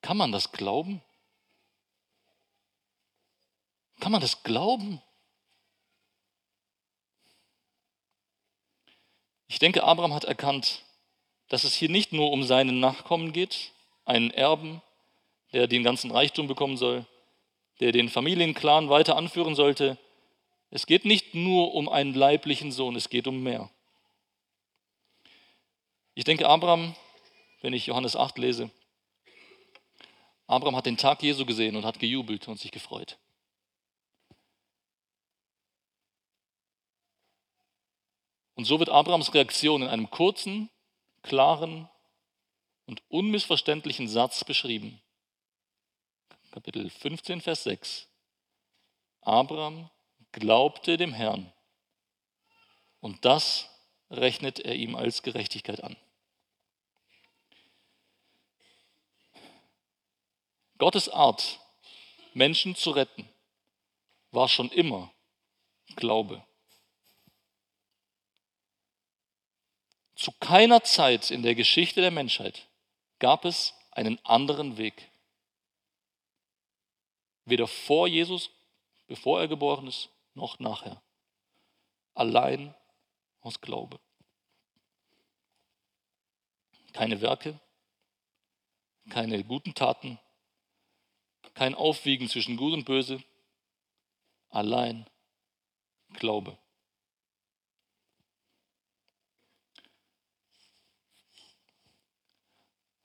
Kann 0.00 0.16
man 0.16 0.32
das 0.32 0.50
glauben? 0.50 1.02
Kann 4.00 4.12
man 4.12 4.20
das 4.20 4.42
glauben? 4.42 5.00
Ich 9.48 9.58
denke, 9.58 9.84
Abraham 9.84 10.14
hat 10.14 10.24
erkannt, 10.24 10.82
dass 11.48 11.64
es 11.64 11.74
hier 11.74 11.88
nicht 11.88 12.12
nur 12.12 12.30
um 12.32 12.42
seinen 12.42 12.80
Nachkommen 12.80 13.32
geht, 13.32 13.72
einen 14.04 14.30
Erben, 14.30 14.82
der 15.52 15.66
den 15.66 15.82
ganzen 15.82 16.10
Reichtum 16.10 16.48
bekommen 16.48 16.76
soll, 16.76 17.06
der 17.80 17.92
den 17.92 18.08
Familienclan 18.08 18.88
weiter 18.90 19.16
anführen 19.16 19.54
sollte. 19.54 19.96
Es 20.70 20.86
geht 20.86 21.04
nicht 21.04 21.34
nur 21.34 21.74
um 21.74 21.88
einen 21.88 22.14
leiblichen 22.14 22.72
Sohn, 22.72 22.96
es 22.96 23.08
geht 23.08 23.26
um 23.26 23.42
mehr. 23.42 23.70
Ich 26.14 26.24
denke, 26.24 26.48
Abraham, 26.48 26.96
wenn 27.60 27.72
ich 27.72 27.86
Johannes 27.86 28.16
8 28.16 28.38
lese, 28.38 28.70
Abraham 30.46 30.76
hat 30.76 30.86
den 30.86 30.96
Tag 30.96 31.22
Jesu 31.22 31.44
gesehen 31.44 31.76
und 31.76 31.84
hat 31.84 31.98
gejubelt 31.98 32.48
und 32.48 32.58
sich 32.58 32.70
gefreut. 32.70 33.18
Und 38.56 38.64
so 38.64 38.78
wird 38.78 38.88
Abrahams 38.88 39.32
Reaktion 39.34 39.82
in 39.82 39.88
einem 39.88 40.10
kurzen, 40.10 40.70
klaren 41.22 41.88
und 42.86 43.02
unmissverständlichen 43.08 44.08
Satz 44.08 44.44
beschrieben. 44.44 45.00
Kapitel 46.52 46.88
15, 46.88 47.42
Vers 47.42 47.64
6. 47.64 48.08
Abraham 49.20 49.90
glaubte 50.32 50.96
dem 50.96 51.12
Herrn 51.12 51.52
und 53.00 53.24
das 53.26 53.68
rechnet 54.10 54.60
er 54.60 54.74
ihm 54.74 54.96
als 54.96 55.22
Gerechtigkeit 55.22 55.84
an. 55.84 55.96
Gottes 60.78 61.08
Art, 61.08 61.60
Menschen 62.32 62.74
zu 62.74 62.90
retten, 62.90 63.28
war 64.30 64.48
schon 64.48 64.70
immer 64.70 65.12
Glaube. 65.94 66.42
Zu 70.16 70.32
keiner 70.40 70.82
Zeit 70.82 71.30
in 71.30 71.42
der 71.42 71.54
Geschichte 71.54 72.00
der 72.00 72.10
Menschheit 72.10 72.66
gab 73.18 73.44
es 73.44 73.74
einen 73.90 74.18
anderen 74.24 74.78
Weg. 74.78 75.10
Weder 77.44 77.66
vor 77.66 78.08
Jesus, 78.08 78.50
bevor 79.06 79.40
er 79.40 79.48
geboren 79.48 79.86
ist, 79.86 80.08
noch 80.34 80.58
nachher. 80.58 81.02
Allein 82.14 82.74
aus 83.40 83.60
Glaube. 83.60 84.00
Keine 86.94 87.20
Werke, 87.20 87.60
keine 89.10 89.44
guten 89.44 89.74
Taten, 89.74 90.18
kein 91.52 91.74
Aufwiegen 91.74 92.28
zwischen 92.30 92.56
Gut 92.56 92.72
und 92.72 92.84
Böse, 92.84 93.22
allein 94.48 95.06
Glaube. 96.14 96.56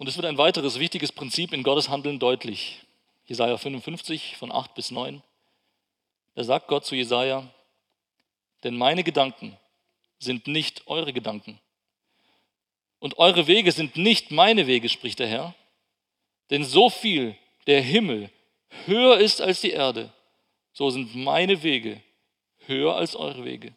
Und 0.01 0.07
es 0.07 0.15
wird 0.15 0.25
ein 0.25 0.39
weiteres 0.39 0.79
wichtiges 0.79 1.11
Prinzip 1.11 1.53
in 1.53 1.61
Gottes 1.61 1.87
Handeln 1.87 2.17
deutlich. 2.17 2.81
Jesaja 3.25 3.55
55 3.55 4.35
von 4.35 4.51
8 4.51 4.73
bis 4.73 4.89
9. 4.89 5.21
Da 6.33 6.43
sagt 6.43 6.67
Gott 6.69 6.87
zu 6.87 6.95
Jesaja: 6.95 7.47
Denn 8.63 8.75
meine 8.75 9.03
Gedanken 9.03 9.55
sind 10.17 10.47
nicht 10.47 10.87
eure 10.87 11.13
Gedanken. 11.13 11.59
Und 12.97 13.19
eure 13.19 13.45
Wege 13.45 13.71
sind 13.71 13.95
nicht 13.95 14.31
meine 14.31 14.65
Wege, 14.65 14.89
spricht 14.89 15.19
der 15.19 15.27
Herr. 15.27 15.53
Denn 16.49 16.63
so 16.63 16.89
viel 16.89 17.35
der 17.67 17.83
Himmel 17.83 18.31
höher 18.87 19.19
ist 19.19 19.39
als 19.39 19.61
die 19.61 19.69
Erde, 19.69 20.11
so 20.73 20.89
sind 20.89 21.13
meine 21.13 21.61
Wege 21.61 22.01
höher 22.65 22.95
als 22.95 23.15
eure 23.15 23.45
Wege 23.45 23.71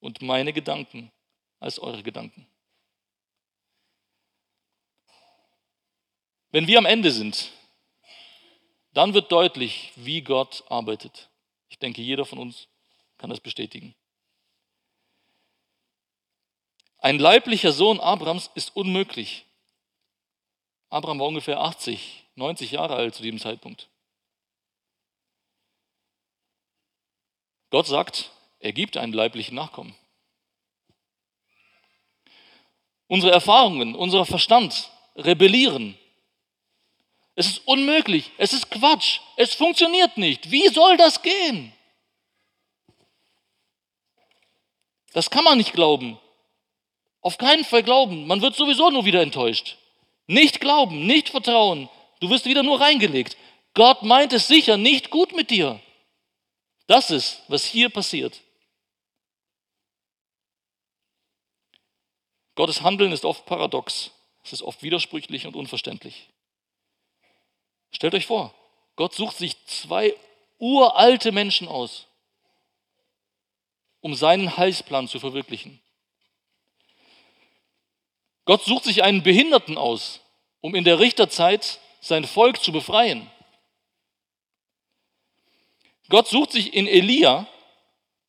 und 0.00 0.20
meine 0.20 0.52
Gedanken 0.52 1.10
als 1.58 1.78
eure 1.78 2.02
Gedanken. 2.02 2.46
Wenn 6.54 6.68
wir 6.68 6.78
am 6.78 6.86
Ende 6.86 7.10
sind, 7.10 7.50
dann 8.92 9.12
wird 9.12 9.32
deutlich, 9.32 9.90
wie 9.96 10.22
Gott 10.22 10.62
arbeitet. 10.68 11.28
Ich 11.68 11.80
denke, 11.80 12.00
jeder 12.00 12.24
von 12.24 12.38
uns 12.38 12.68
kann 13.18 13.28
das 13.28 13.40
bestätigen. 13.40 13.96
Ein 16.98 17.18
leiblicher 17.18 17.72
Sohn 17.72 17.98
Abrams 17.98 18.52
ist 18.54 18.76
unmöglich. 18.76 19.46
Abraham 20.90 21.18
war 21.18 21.26
ungefähr 21.26 21.60
80, 21.60 22.24
90 22.36 22.70
Jahre 22.70 22.94
alt 22.94 23.16
zu 23.16 23.24
diesem 23.24 23.40
Zeitpunkt. 23.40 23.88
Gott 27.70 27.88
sagt, 27.88 28.30
er 28.60 28.72
gibt 28.72 28.96
einen 28.96 29.12
leiblichen 29.12 29.56
Nachkommen. 29.56 29.96
Unsere 33.08 33.32
Erfahrungen, 33.32 33.96
unser 33.96 34.24
Verstand 34.24 34.92
rebellieren 35.16 35.98
es 37.36 37.46
ist 37.46 37.66
unmöglich. 37.66 38.30
Es 38.38 38.52
ist 38.52 38.70
Quatsch. 38.70 39.20
Es 39.36 39.54
funktioniert 39.54 40.16
nicht. 40.16 40.50
Wie 40.50 40.68
soll 40.68 40.96
das 40.96 41.20
gehen? 41.22 41.72
Das 45.12 45.30
kann 45.30 45.44
man 45.44 45.58
nicht 45.58 45.72
glauben. 45.72 46.18
Auf 47.20 47.38
keinen 47.38 47.64
Fall 47.64 47.82
glauben. 47.82 48.26
Man 48.26 48.40
wird 48.40 48.54
sowieso 48.54 48.90
nur 48.90 49.04
wieder 49.04 49.22
enttäuscht. 49.22 49.78
Nicht 50.26 50.60
glauben, 50.60 51.06
nicht 51.06 51.30
vertrauen. 51.30 51.88
Du 52.20 52.30
wirst 52.30 52.44
wieder 52.46 52.62
nur 52.62 52.80
reingelegt. 52.80 53.36
Gott 53.74 54.02
meint 54.02 54.32
es 54.32 54.46
sicher 54.46 54.76
nicht 54.76 55.10
gut 55.10 55.34
mit 55.34 55.50
dir. 55.50 55.80
Das 56.86 57.10
ist, 57.10 57.42
was 57.48 57.64
hier 57.64 57.88
passiert. 57.88 58.40
Gottes 62.54 62.82
Handeln 62.82 63.10
ist 63.10 63.24
oft 63.24 63.44
paradox. 63.46 64.12
Es 64.44 64.52
ist 64.52 64.62
oft 64.62 64.82
widersprüchlich 64.82 65.46
und 65.46 65.56
unverständlich. 65.56 66.28
Stellt 67.94 68.14
euch 68.14 68.26
vor, 68.26 68.52
Gott 68.96 69.14
sucht 69.14 69.36
sich 69.36 69.64
zwei 69.66 70.16
uralte 70.58 71.32
Menschen 71.32 71.68
aus, 71.68 72.06
um 74.00 74.14
seinen 74.14 74.56
Heilsplan 74.56 75.08
zu 75.08 75.20
verwirklichen. 75.20 75.80
Gott 78.44 78.62
sucht 78.64 78.84
sich 78.84 79.02
einen 79.02 79.22
Behinderten 79.22 79.78
aus, 79.78 80.20
um 80.60 80.74
in 80.74 80.84
der 80.84 80.98
Richterzeit 80.98 81.80
sein 82.00 82.24
Volk 82.24 82.62
zu 82.62 82.72
befreien. 82.72 83.30
Gott 86.08 86.28
sucht 86.28 86.52
sich 86.52 86.74
in 86.74 86.86
Elia 86.86 87.46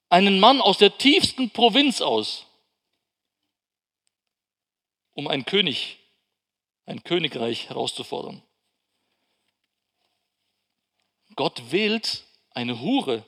einen 0.10 0.40
Mann 0.40 0.62
aus 0.62 0.78
der 0.78 0.98
tiefsten 0.98 1.50
Provinz 1.50 2.02
aus, 2.02 2.46
um 5.14 5.28
einen 5.28 5.46
König, 5.46 5.98
ein 6.86 7.04
Königreich 7.04 7.70
herauszufordern. 7.70 8.45
Gott 11.36 11.72
wählt 11.72 12.24
eine 12.52 12.80
Hure, 12.80 13.26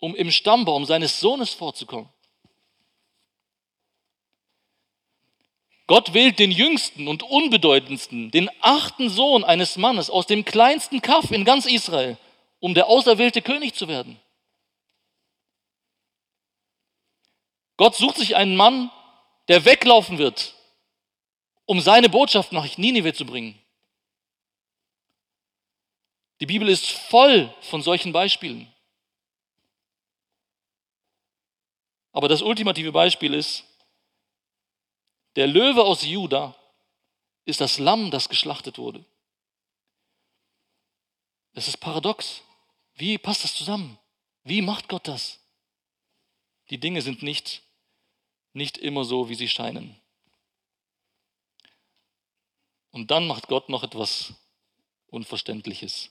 um 0.00 0.14
im 0.14 0.30
Stammbaum 0.30 0.84
seines 0.84 1.20
Sohnes 1.20 1.50
vorzukommen. 1.50 2.10
Gott 5.86 6.14
wählt 6.14 6.40
den 6.40 6.50
jüngsten 6.50 7.06
und 7.06 7.22
unbedeutendsten, 7.22 8.32
den 8.32 8.50
achten 8.60 9.08
Sohn 9.08 9.44
eines 9.44 9.76
Mannes 9.76 10.10
aus 10.10 10.26
dem 10.26 10.44
kleinsten 10.44 11.00
Kaff 11.00 11.30
in 11.30 11.44
ganz 11.44 11.64
Israel, 11.64 12.18
um 12.58 12.74
der 12.74 12.88
auserwählte 12.88 13.40
König 13.40 13.74
zu 13.74 13.86
werden. 13.86 14.20
Gott 17.76 17.94
sucht 17.94 18.16
sich 18.16 18.34
einen 18.34 18.56
Mann, 18.56 18.90
der 19.46 19.64
weglaufen 19.64 20.18
wird, 20.18 20.54
um 21.66 21.80
seine 21.80 22.08
Botschaft 22.08 22.50
nach 22.50 22.76
Ninive 22.78 23.12
zu 23.12 23.24
bringen. 23.24 23.56
Die 26.40 26.46
Bibel 26.46 26.68
ist 26.68 26.90
voll 26.90 27.54
von 27.62 27.82
solchen 27.82 28.12
Beispielen. 28.12 28.72
Aber 32.12 32.28
das 32.28 32.42
ultimative 32.42 32.92
Beispiel 32.92 33.34
ist, 33.34 33.64
der 35.36 35.46
Löwe 35.46 35.84
aus 35.84 36.02
Juda 36.02 36.56
ist 37.44 37.60
das 37.60 37.78
Lamm, 37.78 38.10
das 38.10 38.28
geschlachtet 38.28 38.78
wurde. 38.78 39.04
Das 41.52 41.68
ist 41.68 41.76
paradox. 41.78 42.42
Wie 42.94 43.18
passt 43.18 43.44
das 43.44 43.54
zusammen? 43.54 43.98
Wie 44.44 44.62
macht 44.62 44.88
Gott 44.88 45.08
das? 45.08 45.40
Die 46.70 46.78
Dinge 46.78 47.02
sind 47.02 47.22
nicht, 47.22 47.62
nicht 48.52 48.78
immer 48.78 49.04
so, 49.04 49.28
wie 49.28 49.34
sie 49.34 49.48
scheinen. 49.48 50.00
Und 52.90 53.10
dann 53.10 53.26
macht 53.26 53.48
Gott 53.48 53.68
noch 53.68 53.82
etwas 53.82 54.32
Unverständliches. 55.08 56.10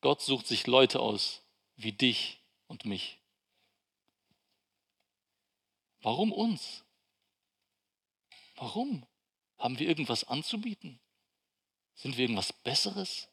Gott 0.00 0.22
sucht 0.22 0.46
sich 0.46 0.66
Leute 0.66 1.00
aus, 1.00 1.42
wie 1.76 1.92
dich 1.92 2.40
und 2.66 2.84
mich. 2.84 3.18
Warum 6.00 6.32
uns? 6.32 6.84
Warum? 8.56 9.06
Haben 9.58 9.78
wir 9.78 9.88
irgendwas 9.88 10.24
anzubieten? 10.24 11.00
Sind 11.94 12.16
wir 12.16 12.22
irgendwas 12.22 12.52
Besseres? 12.52 13.28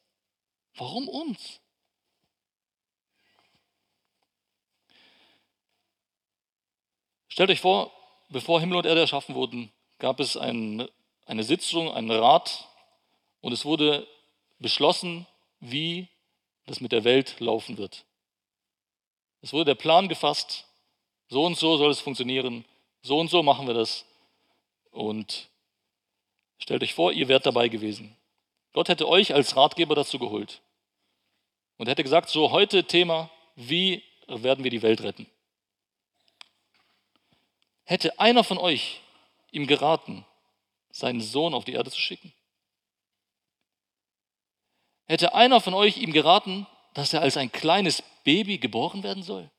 Warum 0.76 1.08
uns? 1.08 1.60
Stellt 7.28 7.52
euch 7.52 7.62
vor, 7.62 7.92
bevor 8.30 8.60
Himmel 8.60 8.78
und 8.78 8.86
Erde 8.86 9.02
erschaffen 9.02 9.36
wurden, 9.36 9.72
gab 10.00 10.20
es 10.20 10.38
ein, 10.38 10.88
eine 11.26 11.44
Sitzung, 11.44 11.92
einen 11.92 12.10
Rat 12.10 12.68
und 13.42 13.52
es 13.52 13.66
wurde 13.66 14.08
beschlossen, 14.58 15.28
wie 15.60 16.08
das 16.66 16.82
mit 16.82 16.92
der 16.92 17.04
Welt 17.04 17.40
laufen 17.40 17.78
wird. 17.78 18.06
Es 19.42 19.54
wurde 19.54 19.66
der 19.66 19.76
Plan 19.76 20.10
gefasst, 20.10 20.66
so 21.30 21.46
und 21.46 21.58
so 21.58 21.78
soll 21.78 21.92
es 21.92 22.00
funktionieren, 22.00 22.66
so 23.02 23.20
und 23.20 23.30
so 23.30 23.44
machen 23.44 23.68
wir 23.68 23.74
das. 23.74 24.06
Und 24.92 25.50
stellt 26.58 26.84
euch 26.84 26.94
vor, 26.94 27.12
ihr 27.12 27.28
wärt 27.28 27.46
dabei 27.46 27.68
gewesen. 27.68 28.16
Gott 28.74 28.90
hätte 28.90 29.08
euch 29.08 29.34
als 29.34 29.56
Ratgeber 29.56 29.96
dazu 29.96 30.20
geholt 30.20 30.62
und 31.78 31.88
hätte 31.88 32.04
gesagt, 32.04 32.30
so 32.30 32.52
heute 32.52 32.86
Thema, 32.86 33.30
wie 33.56 34.04
werden 34.28 34.64
wir 34.64 34.72
die 34.72 34.82
Welt 34.82 35.02
retten? 35.02 35.28
Hätte 37.84 38.20
einer 38.20 38.44
von 38.44 38.58
euch 38.58 39.02
ihm 39.52 39.68
geraten, 39.68 40.26
seinen 40.92 41.22
Sohn 41.22 41.54
auf 41.54 41.66
die 41.66 41.74
Erde 41.74 41.92
zu 41.92 42.00
schicken? 42.00 42.34
Hätte 45.08 45.34
einer 45.34 45.62
von 45.62 45.74
euch 45.74 45.98
ihm 45.98 46.12
geraten, 46.12 46.68
dass 46.94 47.14
er 47.14 47.22
als 47.22 47.38
ein 47.38 47.52
kleines 47.52 48.04
Baby 48.24 48.58
geboren 48.58 49.04
werden 49.04 49.24
soll? 49.24 49.52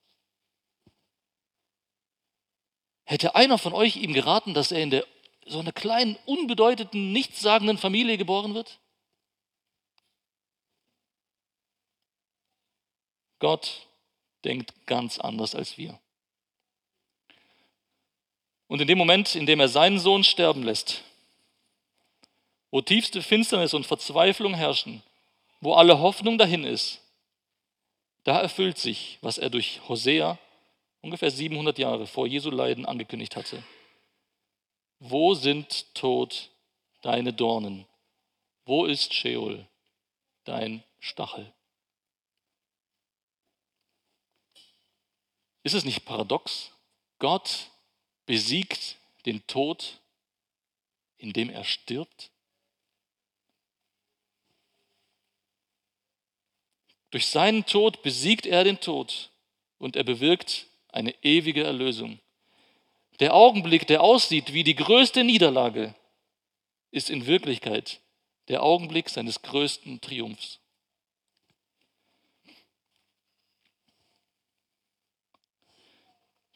Hätte 3.05 3.37
einer 3.37 3.57
von 3.57 3.73
euch 3.73 3.97
ihm 3.97 4.13
geraten, 4.13 4.53
dass 4.53 4.73
er 4.73 4.83
in 4.83 4.91
der, 4.91 5.07
so 5.47 5.61
einer 5.61 5.73
kleinen, 5.73 6.17
unbedeutenden, 6.27 7.13
nichtssagenden 7.13 7.79
Familie 7.79 8.19
geboren 8.19 8.55
wird? 8.55 8.81
Gott 13.39 13.87
denkt 14.45 14.75
ganz 14.87 15.19
anders 15.19 15.55
als 15.55 15.79
wir. 15.79 16.01
Und 18.67 18.81
in 18.81 18.89
dem 18.89 18.99
Moment, 18.99 19.37
in 19.37 19.47
dem 19.47 19.61
er 19.61 19.69
seinen 19.69 20.01
Sohn 20.01 20.25
sterben 20.25 20.65
lässt, 20.65 21.05
wo 22.73 22.81
tiefste 22.81 23.23
Finsternis 23.23 23.75
und 23.75 23.87
Verzweiflung 23.87 24.55
herrschen, 24.55 25.03
wo 25.61 25.75
alle 25.75 25.99
Hoffnung 25.99 26.38
dahin 26.38 26.64
ist, 26.64 27.01
da 28.25 28.40
erfüllt 28.40 28.79
sich, 28.79 29.19
was 29.23 29.38
er 29.38 29.51
durch 29.51 29.81
Hosea 29.88 30.38
ungefähr 31.01 31.31
700 31.31 31.79
Jahre 31.79 32.07
vor 32.07 32.27
Jesu 32.27 32.51
Leiden 32.51 32.85
angekündigt 32.85 33.37
hatte. 33.37 33.62
Wo 34.99 35.35
sind 35.35 35.95
Tod 35.95 36.51
deine 37.03 37.33
Dornen? 37.33 37.87
Wo 38.64 38.85
ist 38.85 39.14
Sheol, 39.14 39.66
dein 40.45 40.83
Stachel? 40.99 41.53
Ist 45.62 45.75
es 45.75 45.85
nicht 45.85 46.05
paradox? 46.05 46.73
Gott 47.19 47.71
besiegt 48.25 48.97
den 49.25 49.47
Tod, 49.47 50.01
indem 51.16 51.51
er 51.51 51.64
stirbt? 51.64 52.31
Durch 57.11 57.27
seinen 57.27 57.66
Tod 57.66 58.03
besiegt 58.03 58.47
er 58.47 58.64
den 58.64 58.81
Tod 58.81 59.31
und 59.79 59.97
er 59.97 60.05
bewirkt 60.05 60.66
eine 60.88 61.14
ewige 61.23 61.64
Erlösung. 61.64 62.21
Der 63.21 63.35
Augenblick, 63.35 63.87
der 63.87 64.03
aussieht 64.03 64.53
wie 64.53 64.64
die 64.64 64.75
größte 64.75 65.25
Niederlage, 65.25 65.95
ist 66.90 67.11
in 67.11 67.27
Wirklichkeit 67.27 68.01
der 68.49 68.62
Augenblick 68.62 69.09
seines 69.09 69.42
größten 69.42 70.01
Triumphs. 70.01 70.61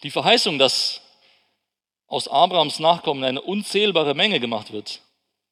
Die 0.03 0.11
Verheißung, 0.11 0.59
dass 0.59 1.03
aus 2.07 2.27
Abrahams 2.27 2.79
Nachkommen 2.79 3.23
eine 3.23 3.43
unzählbare 3.43 4.15
Menge 4.15 4.41
gemacht 4.41 4.73
wird, 4.73 5.03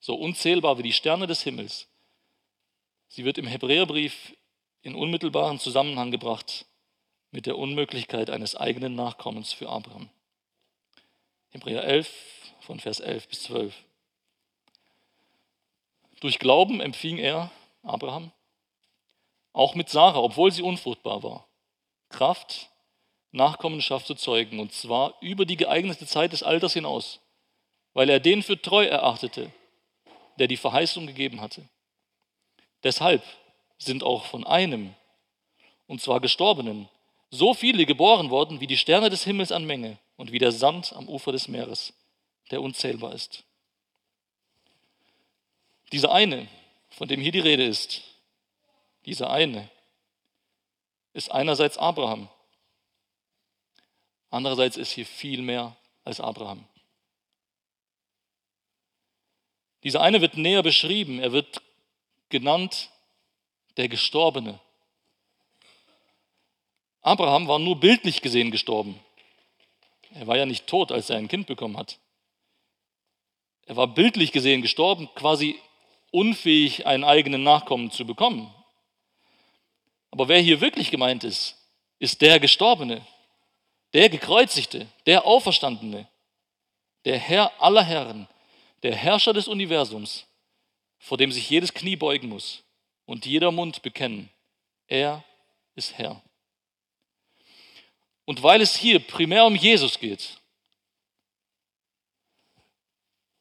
so 0.00 0.14
unzählbar 0.14 0.78
wie 0.78 0.82
die 0.82 0.92
Sterne 0.92 1.26
des 1.26 1.42
Himmels, 1.42 1.86
sie 3.08 3.24
wird 3.24 3.38
im 3.38 3.46
Hebräerbrief 3.46 4.34
in 4.82 4.94
unmittelbaren 4.94 5.58
Zusammenhang 5.58 6.10
gebracht 6.10 6.66
mit 7.30 7.46
der 7.46 7.58
Unmöglichkeit 7.58 8.30
eines 8.30 8.56
eigenen 8.56 8.94
Nachkommens 8.94 9.52
für 9.52 9.68
Abraham. 9.68 10.08
Hebräer 11.50 11.84
11 11.84 12.10
von 12.60 12.80
Vers 12.80 13.00
11 13.00 13.28
bis 13.28 13.42
12. 13.44 13.74
Durch 16.20 16.38
Glauben 16.38 16.80
empfing 16.80 17.18
er, 17.18 17.50
Abraham, 17.82 18.32
auch 19.52 19.74
mit 19.74 19.88
Sarah, 19.88 20.20
obwohl 20.20 20.52
sie 20.52 20.62
unfruchtbar 20.62 21.22
war, 21.22 21.46
Kraft, 22.08 22.70
Nachkommenschaft 23.30 24.06
zu 24.06 24.14
zeugen, 24.14 24.58
und 24.58 24.72
zwar 24.72 25.14
über 25.20 25.44
die 25.44 25.56
geeignete 25.56 26.06
Zeit 26.06 26.32
des 26.32 26.42
Alters 26.42 26.72
hinaus, 26.72 27.20
weil 27.92 28.08
er 28.08 28.20
den 28.20 28.42
für 28.42 28.60
treu 28.60 28.84
erachtete, 28.84 29.52
der 30.38 30.48
die 30.48 30.56
Verheißung 30.56 31.06
gegeben 31.06 31.40
hatte. 31.40 31.68
Deshalb 32.82 33.22
sind 33.78 34.02
auch 34.02 34.26
von 34.26 34.44
einem, 34.46 34.94
und 35.86 36.02
zwar 36.02 36.20
Gestorbenen, 36.20 36.88
so 37.30 37.54
viele 37.54 37.86
geboren 37.86 38.30
worden 38.30 38.60
wie 38.60 38.66
die 38.66 38.76
Sterne 38.76 39.10
des 39.10 39.24
Himmels 39.24 39.52
an 39.52 39.64
Menge 39.64 39.98
und 40.16 40.32
wie 40.32 40.38
der 40.38 40.52
Sand 40.52 40.92
am 40.94 41.08
Ufer 41.08 41.32
des 41.32 41.48
Meeres, 41.48 41.92
der 42.50 42.62
unzählbar 42.62 43.14
ist. 43.14 43.44
Dieser 45.92 46.12
eine, 46.12 46.48
von 46.90 47.08
dem 47.08 47.20
hier 47.20 47.32
die 47.32 47.40
Rede 47.40 47.64
ist, 47.64 48.02
dieser 49.06 49.30
eine, 49.30 49.70
ist 51.12 51.30
einerseits 51.30 51.78
Abraham, 51.78 52.28
andererseits 54.30 54.76
ist 54.76 54.92
hier 54.92 55.06
viel 55.06 55.42
mehr 55.42 55.76
als 56.04 56.20
Abraham. 56.20 56.66
Dieser 59.84 60.00
eine 60.00 60.20
wird 60.20 60.36
näher 60.36 60.62
beschrieben, 60.62 61.20
er 61.20 61.32
wird 61.32 61.62
genannt 62.28 62.90
der 63.78 63.88
Gestorbene. 63.88 64.58
Abraham 67.00 67.46
war 67.46 67.60
nur 67.60 67.78
bildlich 67.78 68.20
gesehen 68.20 68.50
gestorben. 68.50 68.98
Er 70.10 70.26
war 70.26 70.36
ja 70.36 70.46
nicht 70.46 70.66
tot, 70.66 70.90
als 70.90 71.08
er 71.08 71.16
ein 71.16 71.28
Kind 71.28 71.46
bekommen 71.46 71.76
hat. 71.76 71.98
Er 73.66 73.76
war 73.76 73.86
bildlich 73.86 74.32
gesehen 74.32 74.62
gestorben, 74.62 75.08
quasi 75.14 75.58
unfähig, 76.10 76.86
einen 76.86 77.04
eigenen 77.04 77.44
Nachkommen 77.44 77.90
zu 77.92 78.04
bekommen. 78.04 78.52
Aber 80.10 80.26
wer 80.26 80.40
hier 80.40 80.60
wirklich 80.60 80.90
gemeint 80.90 81.22
ist, 81.22 81.56
ist 82.00 82.20
der 82.20 82.40
Gestorbene, 82.40 83.06
der 83.92 84.08
Gekreuzigte, 84.08 84.88
der 85.06 85.24
Auferstandene, 85.24 86.08
der 87.04 87.18
Herr 87.18 87.52
aller 87.62 87.84
Herren, 87.84 88.26
der 88.82 88.96
Herrscher 88.96 89.34
des 89.34 89.46
Universums, 89.46 90.26
vor 90.98 91.16
dem 91.16 91.30
sich 91.30 91.48
jedes 91.48 91.72
Knie 91.72 91.94
beugen 91.94 92.28
muss 92.28 92.64
und 93.08 93.24
jeder 93.24 93.50
Mund 93.50 93.80
bekennen, 93.80 94.28
er 94.86 95.24
ist 95.74 95.96
Herr. 95.96 96.22
Und 98.26 98.42
weil 98.42 98.60
es 98.60 98.76
hier 98.76 98.98
primär 98.98 99.46
um 99.46 99.56
Jesus 99.56 99.98
geht, 99.98 100.38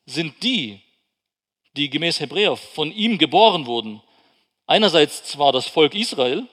sind 0.05 0.41
die, 0.41 0.81
die 1.73 1.89
gemäß 1.89 2.21
Hebräer 2.21 2.55
von 2.55 2.93
ihm 2.93 3.17
geboren 3.17 3.65
wurden, 3.65 4.01
einerseits 4.67 5.25
zwar 5.25 5.51
das 5.51 5.67
Volk 5.67 5.93
Israel, 5.95 6.47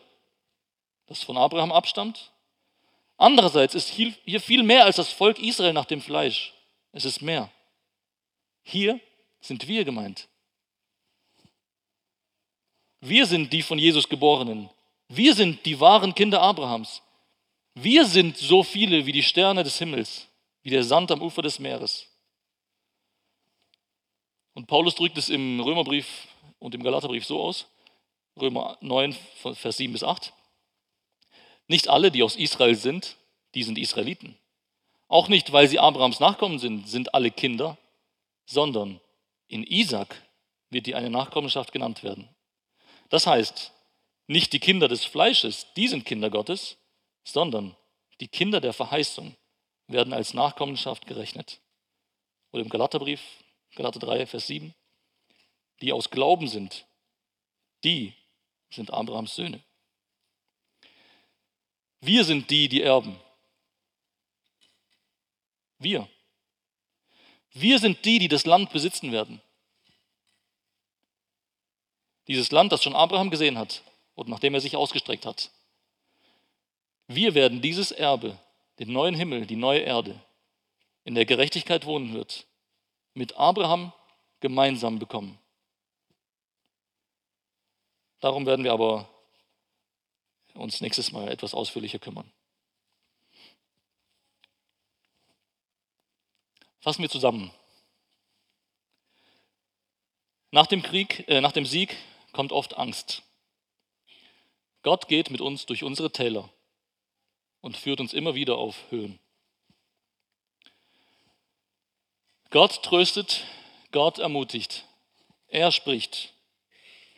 das 1.06 1.22
von 1.22 1.36
Abraham 1.36 1.70
abstammt, 1.70 2.32
andererseits 3.16 3.76
ist 3.76 3.90
hier 3.90 4.40
viel 4.40 4.64
mehr 4.64 4.86
als 4.86 4.96
das 4.96 5.12
Volk 5.12 5.38
Israel 5.38 5.72
nach 5.72 5.84
dem 5.84 6.02
Fleisch. 6.02 6.52
Es 6.90 7.04
ist 7.04 7.22
mehr. 7.22 7.48
Hier 8.64 8.98
sind 9.40 9.68
wir 9.68 9.84
gemeint. 9.84 10.28
Wir 13.06 13.26
sind 13.26 13.52
die 13.52 13.60
von 13.60 13.78
Jesus 13.78 14.08
Geborenen. 14.08 14.70
Wir 15.08 15.34
sind 15.34 15.66
die 15.66 15.78
wahren 15.78 16.14
Kinder 16.14 16.40
Abrahams. 16.40 17.02
Wir 17.74 18.06
sind 18.06 18.38
so 18.38 18.62
viele 18.62 19.04
wie 19.04 19.12
die 19.12 19.22
Sterne 19.22 19.62
des 19.62 19.76
Himmels, 19.76 20.26
wie 20.62 20.70
der 20.70 20.82
Sand 20.82 21.10
am 21.10 21.20
Ufer 21.20 21.42
des 21.42 21.58
Meeres. 21.58 22.08
Und 24.54 24.68
Paulus 24.68 24.94
drückt 24.94 25.18
es 25.18 25.28
im 25.28 25.60
Römerbrief 25.60 26.28
und 26.58 26.74
im 26.74 26.82
Galaterbrief 26.82 27.26
so 27.26 27.42
aus, 27.42 27.66
Römer 28.40 28.78
9, 28.80 29.14
Vers 29.52 29.76
7 29.76 29.92
bis 29.92 30.02
8. 30.02 30.32
Nicht 31.68 31.88
alle, 31.88 32.10
die 32.10 32.22
aus 32.22 32.36
Israel 32.36 32.74
sind, 32.74 33.18
die 33.54 33.64
sind 33.64 33.76
Israeliten. 33.76 34.34
Auch 35.08 35.28
nicht, 35.28 35.52
weil 35.52 35.68
sie 35.68 35.78
Abrahams 35.78 36.20
Nachkommen 36.20 36.58
sind, 36.58 36.88
sind 36.88 37.12
alle 37.12 37.30
Kinder, 37.30 37.76
sondern 38.46 38.98
in 39.48 39.62
Isaac 39.62 40.22
wird 40.70 40.86
die 40.86 40.94
eine 40.94 41.10
Nachkommenschaft 41.10 41.70
genannt 41.70 42.02
werden. 42.02 42.33
Das 43.14 43.28
heißt, 43.28 43.70
nicht 44.26 44.52
die 44.52 44.58
Kinder 44.58 44.88
des 44.88 45.04
Fleisches, 45.04 45.72
die 45.76 45.86
sind 45.86 46.04
Kinder 46.04 46.30
Gottes, 46.30 46.78
sondern 47.22 47.76
die 48.18 48.26
Kinder 48.26 48.60
der 48.60 48.72
Verheißung 48.72 49.36
werden 49.86 50.12
als 50.12 50.34
Nachkommenschaft 50.34 51.06
gerechnet. 51.06 51.60
Oder 52.50 52.64
im 52.64 52.68
Galaterbrief, 52.68 53.22
Galater 53.76 54.00
3, 54.00 54.26
Vers 54.26 54.48
7, 54.48 54.74
die 55.80 55.92
aus 55.92 56.10
Glauben 56.10 56.48
sind, 56.48 56.86
die 57.84 58.14
sind 58.68 58.92
Abrahams 58.92 59.36
Söhne. 59.36 59.62
Wir 62.00 62.24
sind 62.24 62.50
die, 62.50 62.68
die 62.68 62.82
erben. 62.82 63.16
Wir. 65.78 66.08
Wir 67.52 67.78
sind 67.78 68.04
die, 68.04 68.18
die 68.18 68.28
das 68.28 68.44
Land 68.44 68.72
besitzen 68.72 69.12
werden. 69.12 69.40
Dieses 72.26 72.50
Land, 72.50 72.72
das 72.72 72.82
schon 72.82 72.94
Abraham 72.94 73.30
gesehen 73.30 73.58
hat 73.58 73.82
und 74.14 74.28
nachdem 74.28 74.54
er 74.54 74.60
sich 74.60 74.76
ausgestreckt 74.76 75.26
hat. 75.26 75.50
Wir 77.06 77.34
werden 77.34 77.60
dieses 77.60 77.90
Erbe, 77.92 78.38
den 78.78 78.92
neuen 78.92 79.14
Himmel, 79.14 79.46
die 79.46 79.56
neue 79.56 79.80
Erde, 79.80 80.18
in 81.04 81.14
der 81.14 81.26
Gerechtigkeit 81.26 81.84
wohnen 81.84 82.14
wird, 82.14 82.46
mit 83.12 83.36
Abraham 83.36 83.92
gemeinsam 84.40 84.98
bekommen. 84.98 85.38
Darum 88.20 88.46
werden 88.46 88.64
wir 88.64 88.72
aber 88.72 89.08
uns 90.54 90.80
nächstes 90.80 91.12
Mal 91.12 91.28
etwas 91.28 91.52
ausführlicher 91.52 91.98
kümmern. 91.98 92.30
Fassen 96.80 97.02
wir 97.02 97.10
zusammen. 97.10 97.50
Nach 100.50 100.66
dem 100.66 100.82
Krieg, 100.82 101.28
äh, 101.28 101.40
nach 101.40 101.52
dem 101.52 101.66
Sieg 101.66 101.96
kommt 102.34 102.52
oft 102.52 102.76
Angst. 102.76 103.22
Gott 104.82 105.08
geht 105.08 105.30
mit 105.30 105.40
uns 105.40 105.64
durch 105.64 105.82
unsere 105.82 106.10
Täler 106.10 106.50
und 107.62 107.78
führt 107.78 108.00
uns 108.00 108.12
immer 108.12 108.34
wieder 108.34 108.58
auf 108.58 108.76
Höhen. 108.90 109.18
Gott 112.50 112.82
tröstet, 112.82 113.44
Gott 113.92 114.18
ermutigt. 114.18 114.84
Er 115.48 115.72
spricht, 115.72 116.34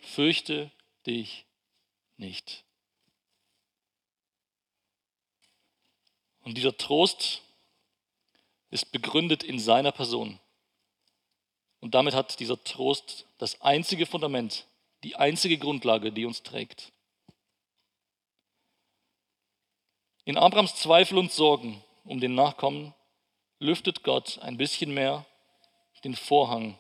fürchte 0.00 0.70
dich 1.06 1.44
nicht. 2.16 2.62
Und 6.44 6.56
dieser 6.56 6.76
Trost 6.76 7.42
ist 8.70 8.92
begründet 8.92 9.42
in 9.42 9.58
seiner 9.58 9.92
Person. 9.92 10.38
Und 11.80 11.94
damit 11.94 12.14
hat 12.14 12.38
dieser 12.38 12.62
Trost 12.62 13.26
das 13.38 13.60
einzige 13.62 14.06
Fundament, 14.06 14.66
die 15.06 15.14
einzige 15.14 15.56
Grundlage, 15.56 16.10
die 16.10 16.24
uns 16.24 16.42
trägt. 16.42 16.90
In 20.24 20.36
Abrahams 20.36 20.74
Zweifel 20.74 21.16
und 21.16 21.30
Sorgen 21.30 21.80
um 22.02 22.18
den 22.18 22.34
Nachkommen 22.34 22.92
lüftet 23.60 24.02
Gott 24.02 24.40
ein 24.40 24.56
bisschen 24.56 24.92
mehr 24.92 25.24
den 26.02 26.16
Vorhang 26.16 26.76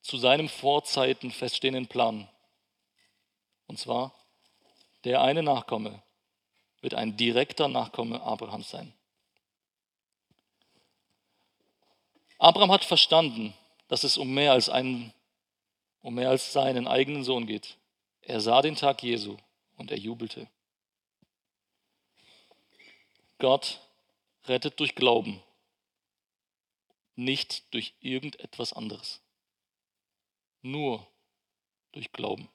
zu 0.00 0.16
seinem 0.16 0.48
Vorzeiten 0.48 1.30
feststehenden 1.30 1.88
Plan. 1.88 2.26
Und 3.66 3.78
zwar, 3.78 4.14
der 5.04 5.20
eine 5.20 5.42
Nachkomme 5.42 6.02
wird 6.80 6.94
ein 6.94 7.18
direkter 7.18 7.68
Nachkomme 7.68 8.22
Abrahams 8.22 8.70
sein. 8.70 8.94
Abraham 12.38 12.72
hat 12.72 12.86
verstanden, 12.86 13.52
dass 13.88 14.04
es 14.04 14.16
um 14.16 14.32
mehr 14.32 14.52
als 14.52 14.70
einen, 14.70 15.12
um 16.04 16.16
mehr 16.16 16.28
als 16.28 16.52
seinen 16.52 16.86
eigenen 16.86 17.24
Sohn 17.24 17.46
geht. 17.46 17.78
Er 18.20 18.38
sah 18.42 18.60
den 18.60 18.76
Tag 18.76 19.02
Jesu 19.02 19.38
und 19.76 19.90
er 19.90 19.98
jubelte. 19.98 20.50
Gott 23.38 23.80
rettet 24.44 24.78
durch 24.80 24.94
Glauben, 24.94 25.42
nicht 27.16 27.72
durch 27.72 27.94
irgendetwas 28.00 28.74
anderes. 28.74 29.22
Nur 30.60 31.06
durch 31.92 32.12
Glauben. 32.12 32.50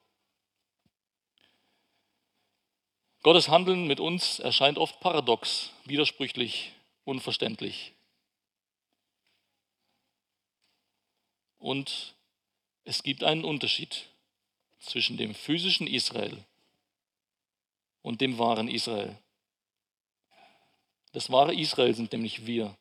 Gottes 3.24 3.48
Handeln 3.48 3.88
mit 3.88 3.98
uns 3.98 4.38
erscheint 4.38 4.78
oft 4.78 5.00
paradox, 5.00 5.72
widersprüchlich, 5.86 6.72
unverständlich. 7.02 7.94
Und 11.58 12.14
es 12.90 13.04
gibt 13.04 13.22
einen 13.22 13.44
Unterschied 13.44 14.08
zwischen 14.80 15.16
dem 15.16 15.32
physischen 15.32 15.86
Israel 15.86 16.44
und 18.02 18.20
dem 18.20 18.36
wahren 18.36 18.66
Israel. 18.66 19.16
Das 21.12 21.30
wahre 21.30 21.54
Israel 21.54 21.94
sind 21.94 22.10
nämlich 22.10 22.46
wir, 22.46 22.76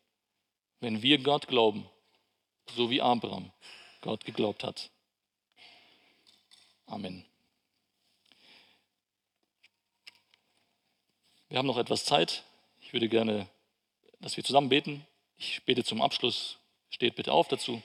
wenn 0.80 1.04
wir 1.04 1.20
Gott 1.20 1.48
glauben, 1.48 1.88
so 2.76 2.90
wie 2.90 3.04
Abraham 3.04 3.52
Gott 4.02 4.26
geglaubt 4.26 4.64
hat. 4.64 4.90
Amen. 6.88 7.24
Wir 11.50 11.60
haben 11.60 11.68
noch 11.68 11.78
etwas 11.78 12.06
Zeit. 12.06 12.44
Ich 12.82 12.94
würde 12.94 13.10
gerne, 13.10 13.48
dass 14.22 14.38
wir 14.38 14.44
zusammen 14.44 14.70
beten. 14.70 15.06
Ich 15.38 15.64
bete 15.66 15.84
zum 15.84 16.02
Abschluss. 16.02 16.58
Steht 16.90 17.16
bitte 17.16 17.32
auf 17.32 17.48
dazu. 17.48 17.84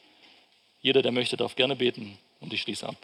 Jeder, 0.84 1.00
der 1.00 1.12
möchte, 1.12 1.38
darf 1.38 1.56
gerne 1.56 1.76
beten 1.76 2.18
und 2.40 2.52
ich 2.52 2.60
schließe 2.60 2.86
ab. 2.86 2.96